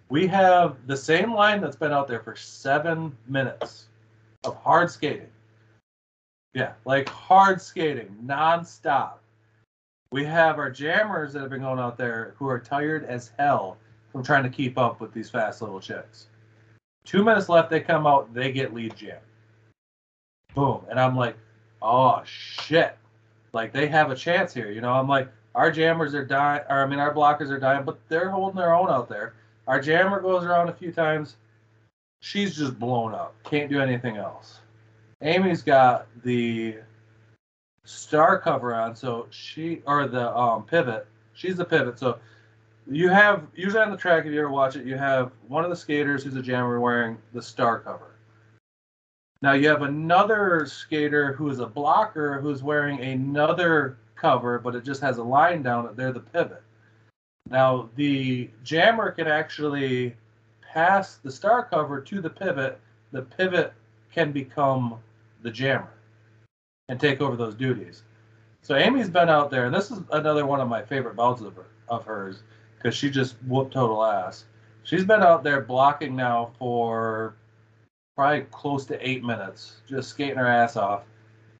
[0.09, 3.86] We have the same line that's been out there for seven minutes
[4.44, 5.28] of hard skating.
[6.55, 9.18] Yeah, like hard skating, nonstop.
[10.11, 13.76] We have our jammers that have been going out there who are tired as hell
[14.11, 16.28] from trying to keep up with these fast little chicks.
[17.05, 19.18] Two minutes left, they come out, they get lead jam.
[20.55, 20.84] Boom.
[20.90, 21.36] And I'm like,
[21.82, 22.96] oh shit.
[23.53, 24.70] Like they have a chance here.
[24.70, 27.84] You know, I'm like, our jammers are dying, or I mean, our blockers are dying,
[27.84, 29.34] but they're holding their own out there.
[29.66, 31.36] Our jammer goes around a few times.
[32.20, 33.34] She's just blown up.
[33.44, 34.61] Can't do anything else.
[35.22, 36.76] Amy's got the
[37.84, 41.07] star cover on, so she or the um, pivot.
[41.34, 42.18] She's the pivot, so
[42.90, 45.70] You have usually on the track if you ever watch it, you have one of
[45.70, 48.07] the skaters who's a jammer wearing the star cover.
[49.41, 54.84] Now you have another skater who is a blocker who's wearing another cover, but it
[54.84, 55.97] just has a line down it.
[55.97, 56.62] They're the pivot.
[57.49, 60.16] Now the jammer can actually
[60.61, 62.80] pass the star cover to the pivot.
[63.12, 63.72] The pivot
[64.12, 64.99] can become
[65.43, 65.93] the jammer
[66.89, 68.03] and take over those duties.
[68.62, 71.55] So Amy's been out there, and this is another one of my favorite bouts of
[71.57, 72.43] her, of hers
[72.76, 74.45] because she just whooped total ass.
[74.82, 77.36] She's been out there blocking now for
[78.18, 81.04] probably close to eight minutes, just skating her ass off.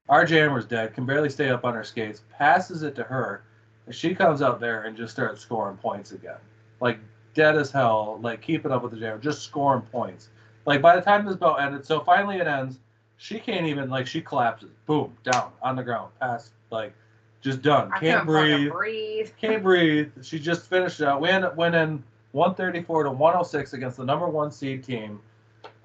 [0.09, 3.43] Our jammer's dead, can barely stay up on her skates, passes it to her,
[3.85, 6.35] and she comes out there and just starts scoring points again.
[6.81, 6.99] Like
[7.33, 10.27] dead as hell, like keeping up with the jammer, just scoring points.
[10.65, 12.77] Like by the time this bout ended, so finally it ends,
[13.15, 16.91] she can't even like she collapses, boom, down on the ground, pass like
[17.39, 17.89] just done.
[18.01, 18.69] Can't couldn't breathe.
[18.69, 19.29] breathe.
[19.39, 20.11] Can't breathe.
[20.23, 21.21] She just finished out.
[21.21, 22.03] We ended up winning
[22.33, 25.21] 134 to 106 against the number one seed team.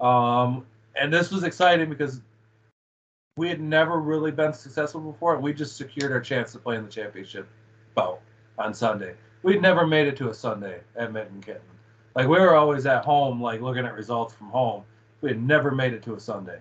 [0.01, 0.65] Um,
[0.99, 2.21] and this was exciting because
[3.37, 6.77] we had never really been successful before, and we just secured our chance to play
[6.77, 7.47] in the championship
[7.93, 8.21] bout
[8.57, 9.13] on Sunday.
[9.43, 11.61] We'd never made it to a Sunday at Mitten Kitten.
[12.15, 14.83] Like we were always at home, like looking at results from home.
[15.21, 16.59] We had never made it to a Sunday.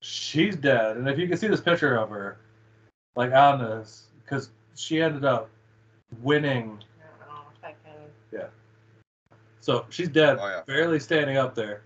[0.00, 2.38] She's dead, and if you can see this picture of her,
[3.16, 5.48] like on this, because she ended up
[6.22, 6.78] winning.
[7.00, 8.48] I don't know if I can.
[9.60, 10.62] So she's dead, Oh, yeah.
[10.66, 11.82] barely standing up there.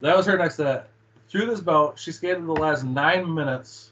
[0.00, 0.88] That was her next set.
[1.28, 3.90] Through this bout, she skated the last nine minutes,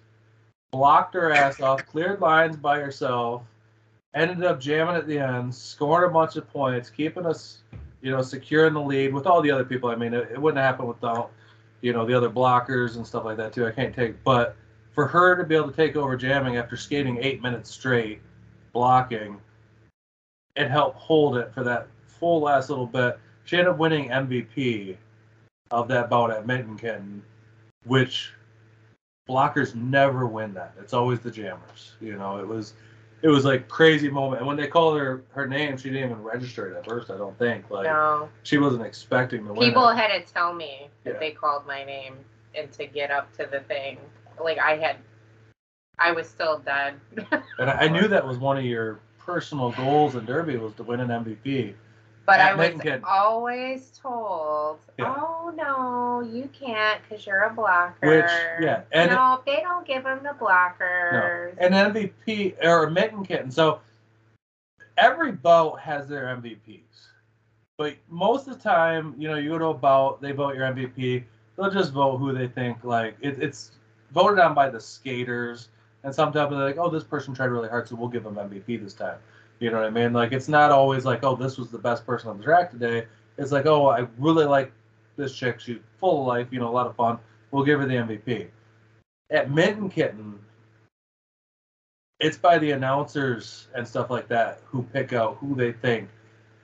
[0.70, 3.42] blocked her ass off, cleared lines by herself,
[4.14, 7.62] ended up jamming at the end, scoring a bunch of points, keeping us,
[8.02, 9.88] you know, secure in the lead with all the other people.
[9.88, 11.32] I mean, it, it wouldn't happen without,
[11.80, 13.66] you know, the other blockers and stuff like that too.
[13.66, 14.56] I can't take, but
[14.92, 18.20] for her to be able to take over jamming after skating eight minutes straight,
[18.72, 19.40] blocking,
[20.54, 23.18] and help hold it for that full last little bit.
[23.44, 24.96] She ended up winning MVP
[25.74, 27.22] of that bout at Mitten, Kitten,
[27.84, 28.32] which
[29.28, 30.72] blockers never win that.
[30.80, 31.94] It's always the jammers.
[32.00, 32.74] You know, it was
[33.22, 34.40] it was like crazy moment.
[34.40, 37.10] And when they called her her name, she didn't even register it at first.
[37.10, 38.28] I don't think like No.
[38.44, 39.68] she wasn't expecting to win.
[39.68, 39.96] People it.
[39.96, 41.18] had to tell me that Yeah.
[41.18, 42.16] they called my name
[42.56, 43.98] and to get up to the thing.
[44.40, 44.96] Like I had,
[45.98, 46.94] I was still dead.
[47.58, 50.84] and I I knew that was one of your personal goals in Derby was to
[50.84, 51.74] win an MVP.
[52.26, 53.02] But At I was Lincoln.
[53.06, 55.14] always told, Yeah.
[55.16, 60.04] "Oh no, you can't because you're a blocker." Which, yeah, and- no, they don't give
[60.04, 61.54] them the blockers.
[61.58, 63.50] an MVP or a mitten kitten.
[63.50, 63.80] So
[64.96, 67.08] every boat has their MVPs,
[67.76, 70.64] but most of the time, you know, you go to a bout, they vote your
[70.66, 71.24] MVP.
[71.56, 73.72] They'll just vote who they think like it, it's
[74.12, 75.68] voted on by the skaters,
[76.04, 78.82] and sometimes they're like, oh, this person tried really hard, so we'll give them MVP
[78.82, 79.18] this time.
[79.60, 80.12] You know what I mean?
[80.12, 83.06] Like it's not always like, oh, this was the best person on the track today.
[83.38, 84.72] It's like, oh, I really like
[85.16, 85.60] this chick.
[85.60, 86.48] She's full of life.
[86.50, 87.18] You know, a lot of fun.
[87.50, 88.48] We'll give her the MVP.
[89.30, 90.38] At Mitten Kitten,
[92.20, 96.08] it's by the announcers and stuff like that who pick out who they think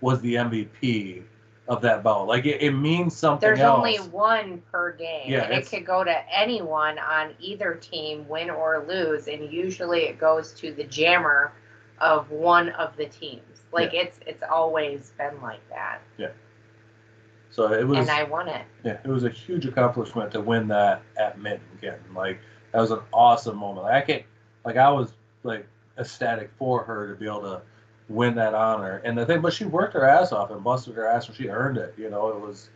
[0.00, 1.22] was the MVP
[1.68, 2.26] of that bout.
[2.26, 3.78] Like it, it means something There's else.
[3.78, 8.50] only one per game, Yeah, and it could go to anyone on either team, win
[8.50, 11.52] or lose, and usually it goes to the jammer
[12.00, 13.42] of one of the teams.
[13.72, 16.30] Like it's it's always been like that, Yeah.
[17.50, 18.64] so it was and I won it.
[18.84, 21.36] yeah, it was a huge accomplishment to win that at
[21.80, 22.14] Kitten.
[22.14, 22.40] Like
[22.72, 23.84] that was an awesome moment.
[23.84, 24.24] Like, I can't
[24.64, 25.12] like I was
[25.44, 25.66] like
[25.98, 27.62] ecstatic for her to be able to
[28.08, 29.00] win that honor.
[29.04, 31.48] And the thing, but she worked her ass off and busted her ass, and she
[31.48, 31.94] earned it.
[31.96, 32.68] You know, it was.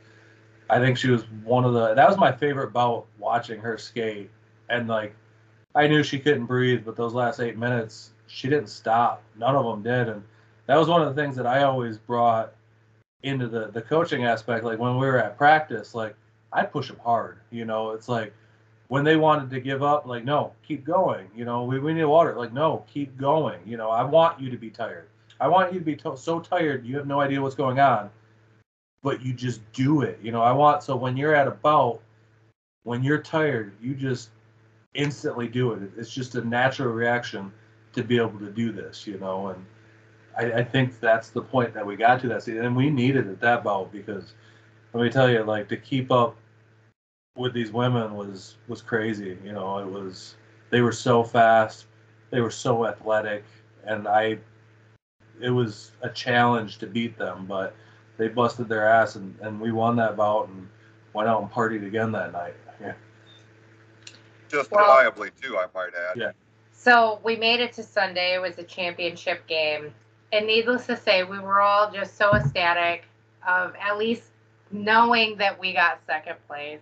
[0.71, 1.95] I think she was one of the.
[1.95, 4.31] That was my favorite bout watching her skate,
[4.71, 5.15] and like,
[5.75, 9.23] I knew she couldn't breathe, but those last eight minutes, she didn't stop.
[9.39, 10.23] None of them did, and
[10.67, 12.53] that was one of the things that I always brought
[13.23, 14.65] into the the coaching aspect.
[14.65, 16.17] Like when we were at practice, like
[16.53, 17.39] I'd push them hard.
[17.53, 18.35] You know, it's like
[18.89, 21.29] when they wanted to give up, like, no, keep going.
[21.35, 22.35] You know, we, we need water.
[22.35, 23.61] Like, no, keep going.
[23.65, 25.09] You know, I want you to be tired.
[25.41, 28.11] I want you to be to- so tired you have no idea what's going on,
[29.03, 30.19] but you just do it.
[30.21, 32.01] You know, I want so when you're at a bout,
[32.83, 34.31] when you're tired, you just
[34.95, 35.91] instantly do it.
[35.97, 37.53] It's just a natural reaction
[37.95, 39.07] to be able to do this.
[39.07, 39.65] You know, and
[40.37, 43.27] I, I think that's the point that we got to that season, and we needed
[43.27, 44.35] it that bout because
[44.93, 46.37] let me tell you, like to keep up
[47.37, 49.37] with these women was was crazy.
[49.45, 50.37] You know, it was
[50.71, 51.87] they were so fast,
[52.31, 53.45] they were so athletic,
[53.85, 54.39] and I
[55.41, 57.75] it was a challenge to beat them, but
[58.17, 60.69] they busted their ass and, and we won that bout and
[61.13, 62.55] went out and partied again that night.
[62.81, 62.95] Yeah.
[64.49, 66.17] Justifiably too, I might add.
[66.17, 66.33] Yeah.
[66.85, 68.35] So we made it to Sunday.
[68.35, 69.95] It was a championship game,
[70.33, 73.07] And needless to say, we were all just so ecstatic
[73.49, 74.25] of at least
[74.71, 76.81] knowing that we got second place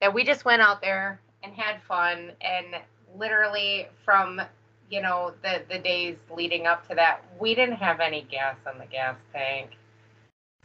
[0.00, 2.30] that we just went out there and had fun.
[2.40, 2.66] And
[3.16, 4.40] literally from
[4.88, 8.78] you know the the days leading up to that we didn't have any gas on
[8.78, 9.76] the gas tank.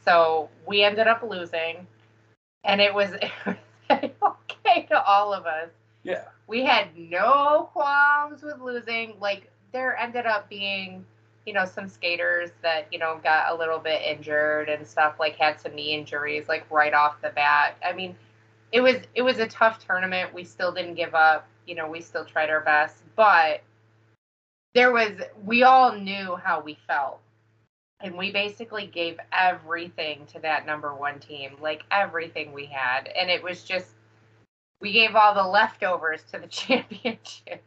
[0.05, 1.87] So we ended up losing.
[2.63, 3.11] And it was,
[3.89, 5.69] it was okay to all of us.
[6.03, 6.25] Yeah.
[6.53, 9.15] We had no qualms with losing.
[9.19, 11.03] Like there ended up being,
[11.47, 15.35] you know, some skaters that, you know, got a little bit injured and stuff, like
[15.35, 17.75] had some knee injuries like right off the bat.
[17.83, 18.15] I mean,
[18.71, 20.31] it was it was a tough tournament.
[20.31, 21.47] We still didn't give up.
[21.65, 23.61] You know, we still tried our best, but
[24.75, 25.09] there was
[25.43, 27.19] we all knew how we felt.
[27.99, 33.07] And we basically gave everything to that number one team, like everything we had.
[33.07, 33.87] And it was just
[34.83, 37.63] we gave all the leftovers to the championship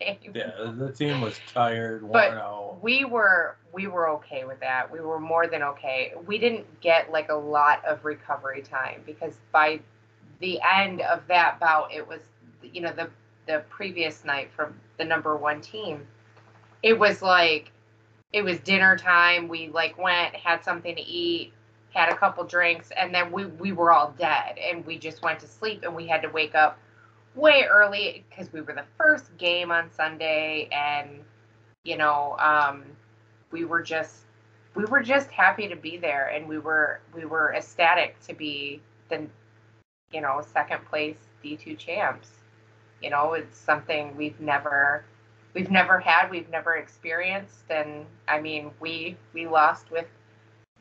[0.00, 0.32] game.
[0.34, 0.72] Yeah.
[0.74, 2.78] The team was tired, worn But out.
[2.82, 4.90] We were we were okay with that.
[4.90, 6.14] We were more than okay.
[6.26, 9.80] We didn't get like a lot of recovery time because by
[10.40, 12.20] the end of that bout, it was
[12.62, 13.10] you know the
[13.46, 16.06] the previous night from the number one team.
[16.82, 17.72] It was like
[18.32, 19.48] it was dinner time.
[19.48, 21.52] We like went had something to eat,
[21.96, 25.40] had a couple drinks, and then we we were all dead and we just went
[25.40, 26.78] to sleep and we had to wake up
[27.34, 31.20] way early because we were the first game on Sunday and
[31.84, 32.84] you know um,
[33.50, 34.24] we were just
[34.74, 38.80] we were just happy to be there and we were we were ecstatic to be
[39.08, 39.26] the
[40.12, 42.28] you know second place D2 champs.
[43.02, 45.04] You know it's something we've never
[45.54, 50.06] we've never had we've never experienced and I mean we we lost with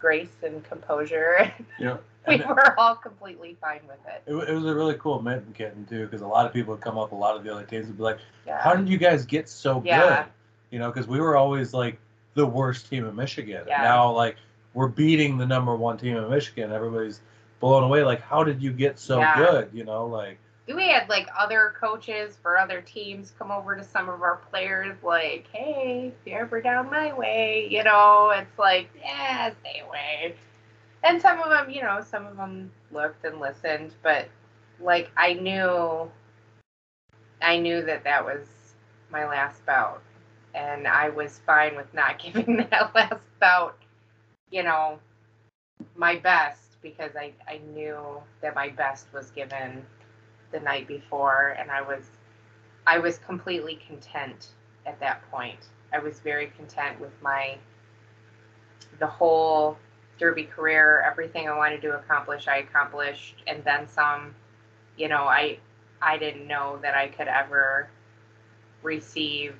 [0.05, 1.97] grace and composure Yeah.
[2.27, 5.51] we And were all completely fine with it it, it was a really cool mitten
[5.57, 7.63] kitten too, because a lot of people would come up, a lot of the other
[7.65, 9.99] teams would be like, yeah "How did you guys get so Yeah.
[10.23, 10.25] good?"
[10.71, 11.97] You know, because we were always like
[12.35, 13.63] the worst team in Michigan.
[13.67, 13.81] Yeah.
[13.81, 14.35] Now, like
[14.75, 16.71] we're beating the number one team in Michigan.
[16.71, 17.21] Everybody's
[17.61, 18.03] blown away.
[18.03, 19.35] Like, how did you get so Yeah.
[19.37, 19.69] good?
[19.73, 20.37] You know, like
[20.73, 24.97] we had like other coaches for other teams come over to some of our players
[25.03, 28.31] like hey if you're ever down my way you know?
[28.35, 30.35] It's like yeah stay away.
[31.03, 34.27] And some of them you know some of them looked and listened but
[34.79, 36.09] like i knew
[37.41, 38.47] i knew that that was
[39.11, 40.01] my last bout
[40.53, 43.77] and i was fine with not giving that last bout
[44.49, 44.99] you know
[45.95, 47.97] my best because i i knew
[48.41, 49.85] that my best was given
[50.55, 52.09] the night before and I was
[52.87, 54.47] I was completely content
[54.85, 55.59] at that point.
[55.91, 57.57] I was very content with my
[58.99, 59.77] the whole
[60.17, 64.33] derby career, everything I wanted to accomplish, I accomplished and then some.
[64.97, 65.59] You know, I
[66.01, 67.89] I didn't know that I could ever
[68.81, 69.55] receive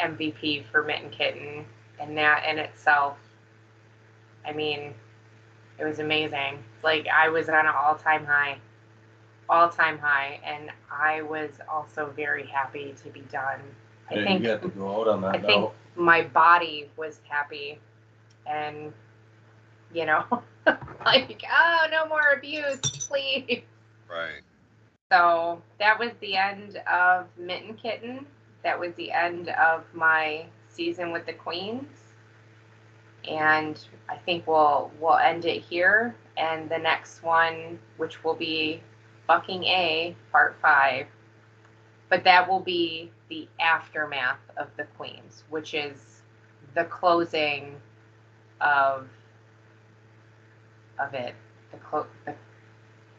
[0.00, 1.66] MVP for Mitten Kitten
[2.00, 3.18] and that in itself
[4.46, 4.94] I mean,
[5.78, 6.64] it was amazing.
[6.82, 8.58] Like I was on an all-time high
[9.48, 13.60] all time high, and I was also very happy to be done.
[14.10, 17.20] I yeah, think you got to go out on that I think my body was
[17.28, 17.78] happy,
[18.46, 18.92] and
[19.92, 20.24] you know,
[21.04, 23.62] like oh no more abuse, please.
[24.08, 24.42] Right.
[25.10, 28.26] So that was the end of Mitten Kitten.
[28.62, 31.88] That was the end of my season with the Queens.
[33.28, 33.78] And
[34.08, 36.14] I think we'll we'll end it here.
[36.36, 38.82] And the next one, which will be
[39.28, 41.06] Bucking A, part five.
[42.08, 46.22] But that will be the aftermath of the Queens, which is
[46.74, 47.76] the closing
[48.60, 49.08] of
[50.98, 51.34] of it.
[51.70, 52.34] The clo- the,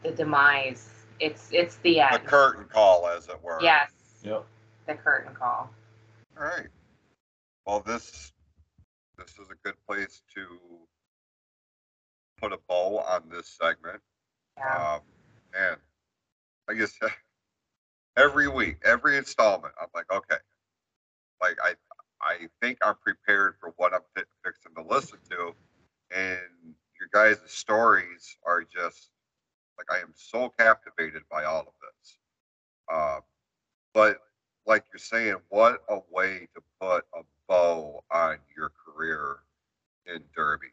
[0.02, 0.90] the demise.
[1.20, 2.14] It's it's the end.
[2.24, 3.58] The curtain call, as it were.
[3.62, 3.92] Yes,
[4.24, 4.44] Yep.
[4.86, 5.70] the curtain call.
[6.36, 6.66] All right.
[7.66, 8.32] Well, this
[9.16, 10.46] this is a good place to
[12.40, 14.00] put a bow on this segment.
[14.56, 14.94] Yeah.
[14.94, 15.00] Um,
[15.54, 15.76] and
[16.70, 16.98] I guess
[18.16, 20.36] every week, every installment, I'm like, okay,
[21.42, 21.74] like I,
[22.22, 25.54] I think I'm prepared for what I'm fi- fixing to listen to,
[26.14, 29.10] and your guys' stories are just
[29.78, 32.18] like I am so captivated by all of this.
[32.92, 33.20] Uh,
[33.94, 34.18] but
[34.66, 39.38] like you're saying, what a way to put a bow on your career
[40.06, 40.68] in Derby,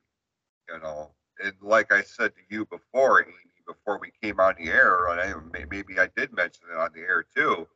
[0.69, 1.11] you know.
[1.43, 3.25] And like I said to you before,
[3.67, 5.33] before we came on the air, and I,
[5.69, 7.67] maybe I did mention it on the air too.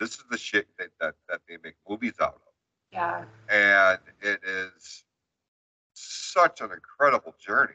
[0.00, 2.40] This is the shit that, that, that they make movies out of.
[2.92, 3.24] Yeah.
[3.48, 5.04] And it is
[5.94, 7.74] such an incredible journey.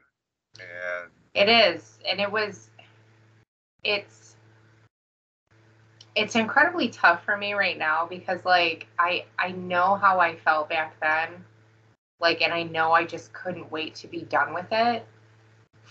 [0.59, 2.69] And It is, and it was.
[3.83, 4.35] It's.
[6.15, 10.67] It's incredibly tough for me right now because, like, I I know how I felt
[10.67, 11.45] back then,
[12.19, 15.05] Like, and I know I just couldn't wait to be done with it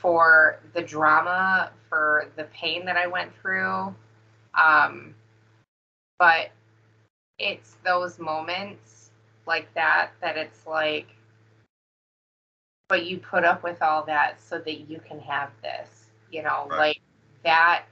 [0.07, 3.93] for the drama, for the pain that I went through.
[4.55, 5.17] Um,
[6.17, 6.51] but
[7.41, 9.11] it's those moments
[9.49, 11.09] like that that it's like,
[12.87, 16.69] but you put up with all that so that you can have this, you know,
[16.71, 16.79] Right.
[16.79, 17.01] like
[17.43, 17.87] that,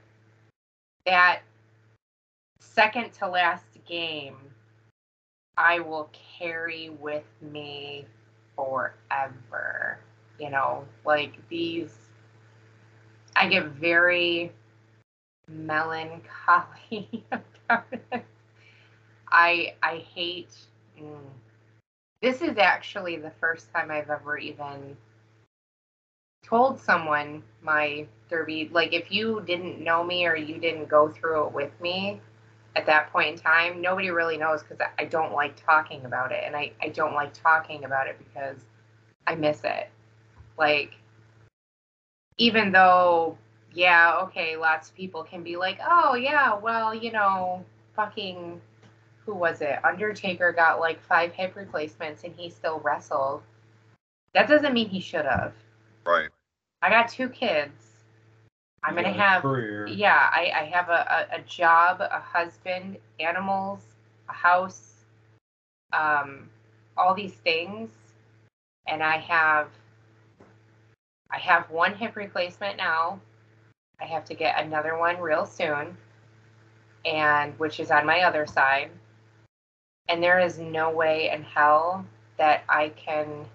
[1.07, 1.41] that
[2.61, 4.37] second to last game,
[5.57, 6.09] I will
[6.39, 8.07] carry with me
[8.55, 9.99] forever.
[10.39, 12.04] You know, like these,
[13.45, 14.51] I get very
[15.47, 18.25] melancholy about it.
[19.31, 20.57] I I hate.
[20.99, 21.19] Mm,
[22.23, 24.97] this is actually the first time I've ever even
[26.43, 28.71] told someone my derby.
[28.73, 32.23] Like, if you didn't know me or you didn't go through it with me
[32.77, 36.45] at that point in time, nobody really knows because I, don't like talking about it.
[36.47, 38.57] And I, I don't like talking about it because
[39.27, 39.91] I miss it.
[40.57, 40.95] Like,
[42.39, 43.39] even though,
[43.73, 48.61] yeah, okay, lots of people can be like, oh, yeah, well, you know, fucking,
[49.25, 49.79] who was it?
[49.85, 53.43] Undertaker got like five hip replacements and he still wrestled.
[54.35, 55.53] That doesn't mean he should have.
[56.05, 56.29] Right.
[56.83, 57.73] I got two kids.
[58.83, 59.87] I'm gonna have career.
[59.87, 63.81] yeah, I, I have a, a, a job, a husband, animals,
[64.29, 64.93] a house,
[65.95, 66.51] um,
[66.97, 67.89] all these things.
[68.87, 69.69] And I have
[71.35, 73.19] I have one hip replacement now.
[74.01, 75.97] I have to get another one real soon.
[77.05, 78.91] And which is on my other side.
[80.09, 82.07] And there is no way in hell
[82.39, 83.47] that I can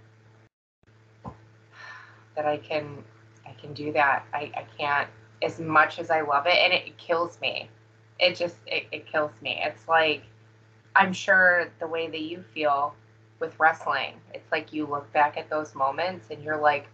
[2.35, 3.03] that I can
[3.47, 4.25] I can do that.
[4.33, 5.09] I, I can't
[5.41, 7.69] as much as I love it and it kills me.
[8.19, 9.61] It just it, it kills me.
[9.63, 10.23] It's like
[10.95, 12.93] I'm sure the way that you feel
[13.39, 14.15] with wrestling.
[14.33, 16.89] It's like you look back at those moments and you're like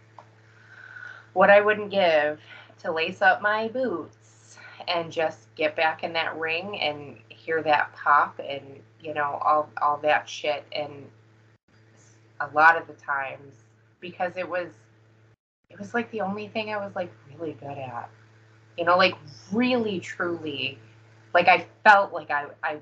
[1.36, 2.40] what I wouldn't give
[2.82, 4.56] to lace up my boots
[4.88, 8.64] and just get back in that ring and hear that pop and
[9.00, 10.92] you know all all that shit and
[12.40, 13.54] a lot of the times
[14.00, 14.68] because it was
[15.68, 18.08] it was like the only thing I was like really good at.
[18.78, 19.14] You know, like
[19.52, 20.78] really truly
[21.34, 22.78] like I felt like I I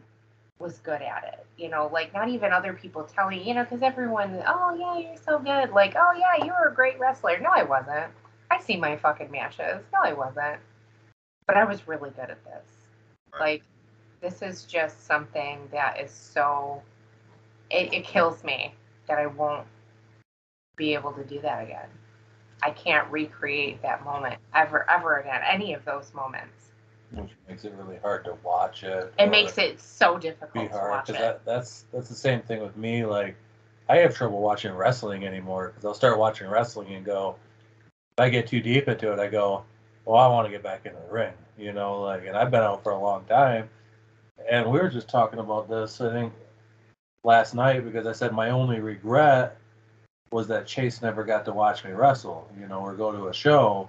[0.60, 1.47] was good at it.
[1.60, 5.16] You know, like not even other people telling, you know, cuz everyone, "Oh yeah, you're
[5.16, 8.12] so good." Like, "Oh yeah, you were a great wrestler." No, I wasn't.
[8.50, 9.82] I see my fucking matches.
[9.92, 10.60] No, I wasn't.
[11.46, 12.66] But I was really good at this.
[13.32, 13.40] Right.
[13.40, 13.62] Like
[14.20, 16.82] this is just something that is so
[17.70, 18.74] it, it kills me
[19.06, 19.66] that I won't
[20.76, 21.88] be able to do that again.
[22.62, 25.40] I can't recreate that moment ever, ever again.
[25.46, 26.70] Any of those moments.
[27.12, 29.12] which makes it really hard to watch it.
[29.18, 31.24] It makes it so difficult be to hard watch because it.
[31.24, 33.04] that, that's that's the same thing with me.
[33.04, 33.36] Like,
[33.88, 37.36] I have trouble watching wrestling anymore because I'll start watching wrestling and go,
[38.19, 39.65] I get too deep into it, I go,
[40.05, 42.62] well, I want to get back into the ring, you know, like, and I've been
[42.62, 43.69] out for a long time,
[44.51, 46.32] and we were just talking about this, I think,
[47.24, 49.57] last night because I said my only regret
[50.31, 53.35] was that Chase never got to watch me wrestle, you know, or go to a
[53.35, 53.89] show.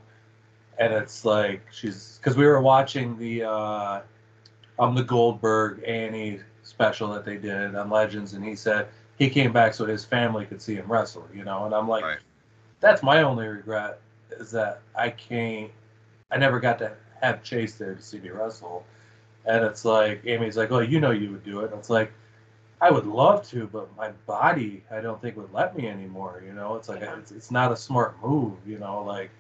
[0.78, 4.02] And it's like she's because we were watching the uh
[4.78, 8.88] um the Goldberg A&E special that they did on Legends, and he said
[9.18, 11.66] he came back so his family could see him wrestle, you know.
[11.66, 12.20] And I'm like, Right.
[12.80, 14.00] that's my only regret
[14.32, 15.72] is that I can't,
[16.32, 18.86] I never got to have Chase there to see me wrestle.
[19.46, 21.72] And it's like Amy's like, oh, you know, you would do it.
[21.72, 22.12] And it's like,
[22.82, 26.44] I would love to, but my body, I don't think would let me anymore.
[26.46, 27.16] You know, it's like Yeah.
[27.18, 28.58] it's, it's not a smart move.
[28.66, 29.32] You know, like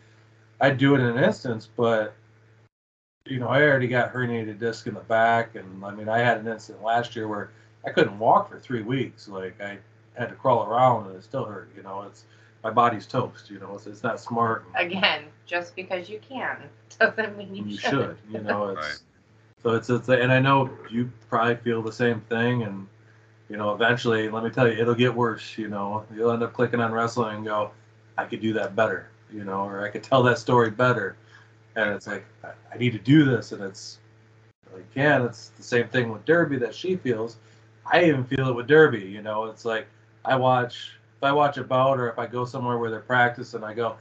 [0.61, 2.15] I'd do it in an instance, but
[3.25, 6.37] you know, I already got herniated disc in the back, and I mean, I had
[6.37, 7.51] an incident last year where
[7.85, 9.27] I couldn't walk for three weeks.
[9.27, 9.79] Like I
[10.17, 11.69] had to crawl around, and it still hurt.
[11.75, 12.25] You know, it's
[12.65, 13.51] my body's toast.
[13.51, 14.65] You know, it's, it's not smart.
[14.75, 16.57] Again, just because you can
[16.99, 17.91] doesn't mean you, you should.
[17.91, 18.17] should.
[18.31, 18.97] You know, it's Right.
[19.61, 22.87] so it's it's and I know you probably feel the same thing, and
[23.49, 25.59] you know, eventually, let me tell you, it'll get worse.
[25.59, 27.69] You know, you'll end up clicking on wrestling and go,
[28.17, 29.09] I could do that better.
[29.31, 31.17] You know, or I could tell that story better,
[31.75, 33.99] and it's like I, I need to do this, and it's
[34.73, 37.37] like yeah, it's the same thing with Derby that she feels.
[37.85, 39.03] I even feel it with Derby.
[39.03, 39.85] You know, it's like
[40.25, 43.63] I watch if I watch a bout or if I go somewhere where they're practicing,
[43.63, 43.97] I go,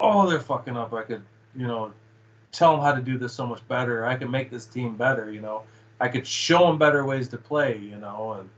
[0.00, 0.92] oh, they're fucking up.
[0.92, 1.22] I could,
[1.54, 1.92] you know,
[2.52, 4.04] tell them how to do this so much better.
[4.04, 5.30] I can make this team better.
[5.30, 5.62] You know,
[6.00, 7.78] I could show them better ways to play.
[7.78, 8.50] You know, and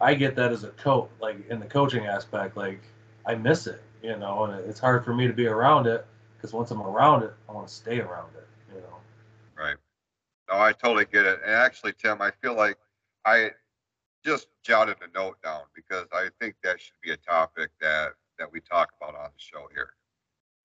[0.00, 2.56] I get that as a coach, like in the coaching aspect.
[2.56, 2.80] Like
[3.26, 3.82] I miss it.
[4.02, 6.06] You know, and it's hard for me to be around it
[6.36, 8.46] because once I'm around it, I want to stay around it.
[8.74, 8.96] You know.
[9.56, 9.76] Right.
[10.50, 11.40] No, I totally get it.
[11.44, 12.78] And actually, Tim, I feel like
[13.24, 13.50] I
[14.28, 18.52] just jotted a note down because I think that should be a topic that that
[18.52, 19.94] we talk about on the show here.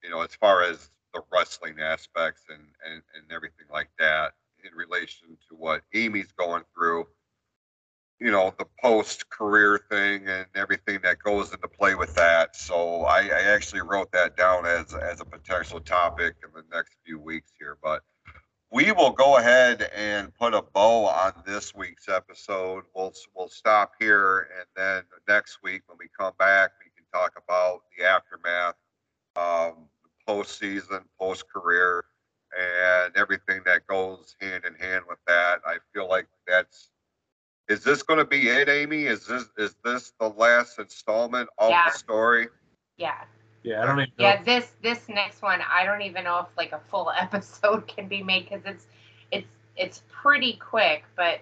[0.02, 4.76] You know, as far as the wrestling aspects and and, and everything like that in
[4.76, 7.06] relation to what Amy's going through.
[8.20, 12.54] You know, the post career thing and everything that goes into play with that.
[12.54, 16.96] So I, I actually wrote that down as as a potential topic in the next
[17.06, 17.78] few weeks here.
[17.82, 18.02] But
[18.74, 22.82] we will go ahead and put a bow on this week's episode.
[22.92, 27.40] We'll we'll stop here, and then next week when we come back, we can talk
[27.42, 28.74] about the aftermath,
[29.36, 29.86] um,
[30.28, 32.04] postseason, post career,
[32.58, 35.60] and everything that goes hand in hand with that.
[35.64, 36.90] I feel like that's.
[37.68, 39.04] Is this going to be it, Amy?
[39.04, 41.90] Is this is this the last installment of Yeah.
[41.90, 42.48] the story?
[42.96, 43.22] Yeah.
[43.64, 44.24] Yeah, I don't even know.
[44.24, 48.06] Yeah, this this next one, I don't even know if like a full episode can
[48.08, 48.86] be made because it's
[49.32, 51.40] it's it's pretty quick, but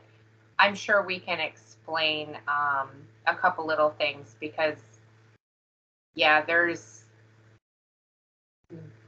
[0.58, 2.88] I'm sure we can explain um,
[3.26, 4.76] a couple little things because
[6.14, 7.04] yeah, there's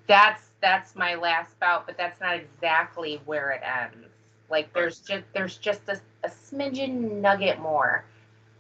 [0.09, 4.09] that's that's my last bout, but that's not exactly where it ends.
[4.51, 8.05] Like there's just there's just a, a smidgen nugget more,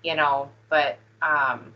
[0.04, 1.72] you know, but um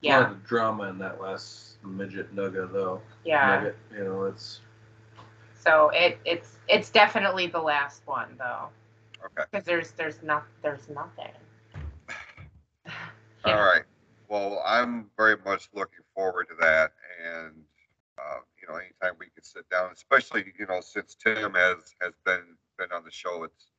[0.00, 3.00] yeah, lot of drama in that last midget nugget though.
[3.24, 3.56] yeah.
[3.56, 4.60] Nugget, you know, it's
[5.58, 8.68] So it it's it's definitely the last one though,
[9.24, 9.44] Okay.
[9.50, 11.32] because there's there's not there's nothing.
[13.44, 13.82] All right.
[14.28, 16.92] Well, I'm very much looking forward to that,
[17.24, 17.54] and
[18.18, 22.12] uh, you know, anytime we can sit down, especially you know, since Tim has has
[22.24, 23.70] been been on the show, it's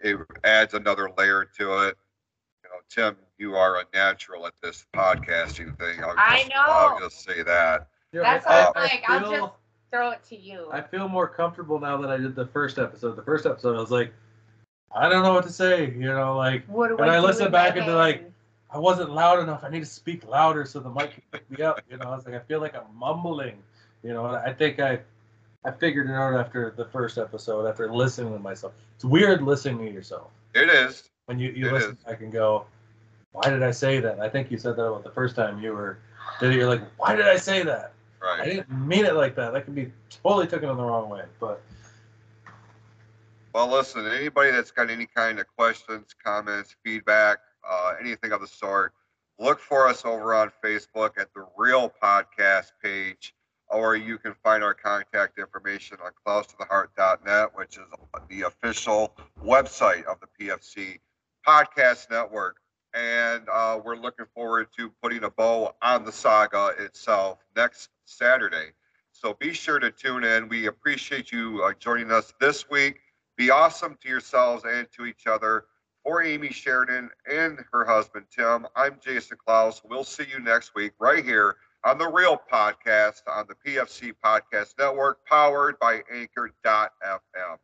[0.00, 1.96] it adds another layer to it.
[2.94, 6.02] You know, Tim, you are a natural at this podcasting thing.
[6.02, 7.88] I'll I just, I'll just say that.
[8.12, 9.52] That's I, why I, I'm like, I I'll feel, just-
[9.92, 10.68] Throw it to you.
[10.72, 13.14] I feel more comfortable now that I did the first episode.
[13.14, 14.12] The first episode, I was like,
[14.92, 15.86] I don't know what to say.
[15.92, 18.30] You know, like what do when I do listen back and be like.
[18.68, 19.62] I wasn't loud enough.
[19.62, 21.80] I need to speak louder so the mic can pick me up.
[21.88, 23.62] You know, I was like, I feel like I'm mumbling.
[24.02, 24.98] You know, I think I,
[25.64, 28.72] I figured it out after the first episode, after listening to myself.
[28.96, 31.08] It's weird listening to yourself It is.
[31.26, 32.04] when you, you It listen is.
[32.04, 32.66] back and go,
[33.36, 34.18] why did I say that?
[34.18, 35.98] I think you said that about the first time you were,
[36.40, 36.56] did it?
[36.56, 37.92] You're like, why did I say that?
[38.22, 39.52] I didn't mean it like that.
[39.52, 39.92] That could be
[40.22, 41.24] totally taken in the wrong way.
[41.38, 41.60] But
[43.52, 47.38] Well, listen, anybody that's got any kind of questions, comments, feedback,
[47.68, 48.94] uh, anything of the sort,
[49.38, 53.34] look for us over on Facebook at the Real Podcast page,
[53.68, 57.84] or you can find our contact information on closetotheheart.net, which is
[58.30, 59.14] the official
[59.44, 61.00] website of the PFC
[61.46, 62.56] Podcast Network.
[62.96, 68.72] And uh, we're looking forward to putting a bow on the saga itself next Saturday.
[69.12, 70.48] So be sure to tune in.
[70.48, 72.98] We appreciate you uh, joining us this week.
[73.36, 75.66] Be awesome to yourselves and to each other.
[76.04, 79.82] For Amy Sheridan and her husband, Tim, I'm Jason Klaus.
[79.84, 84.74] We'll see you next week right here on the Real Podcast on the PFC Podcast
[84.78, 87.58] Network, powered by Anchor.fm.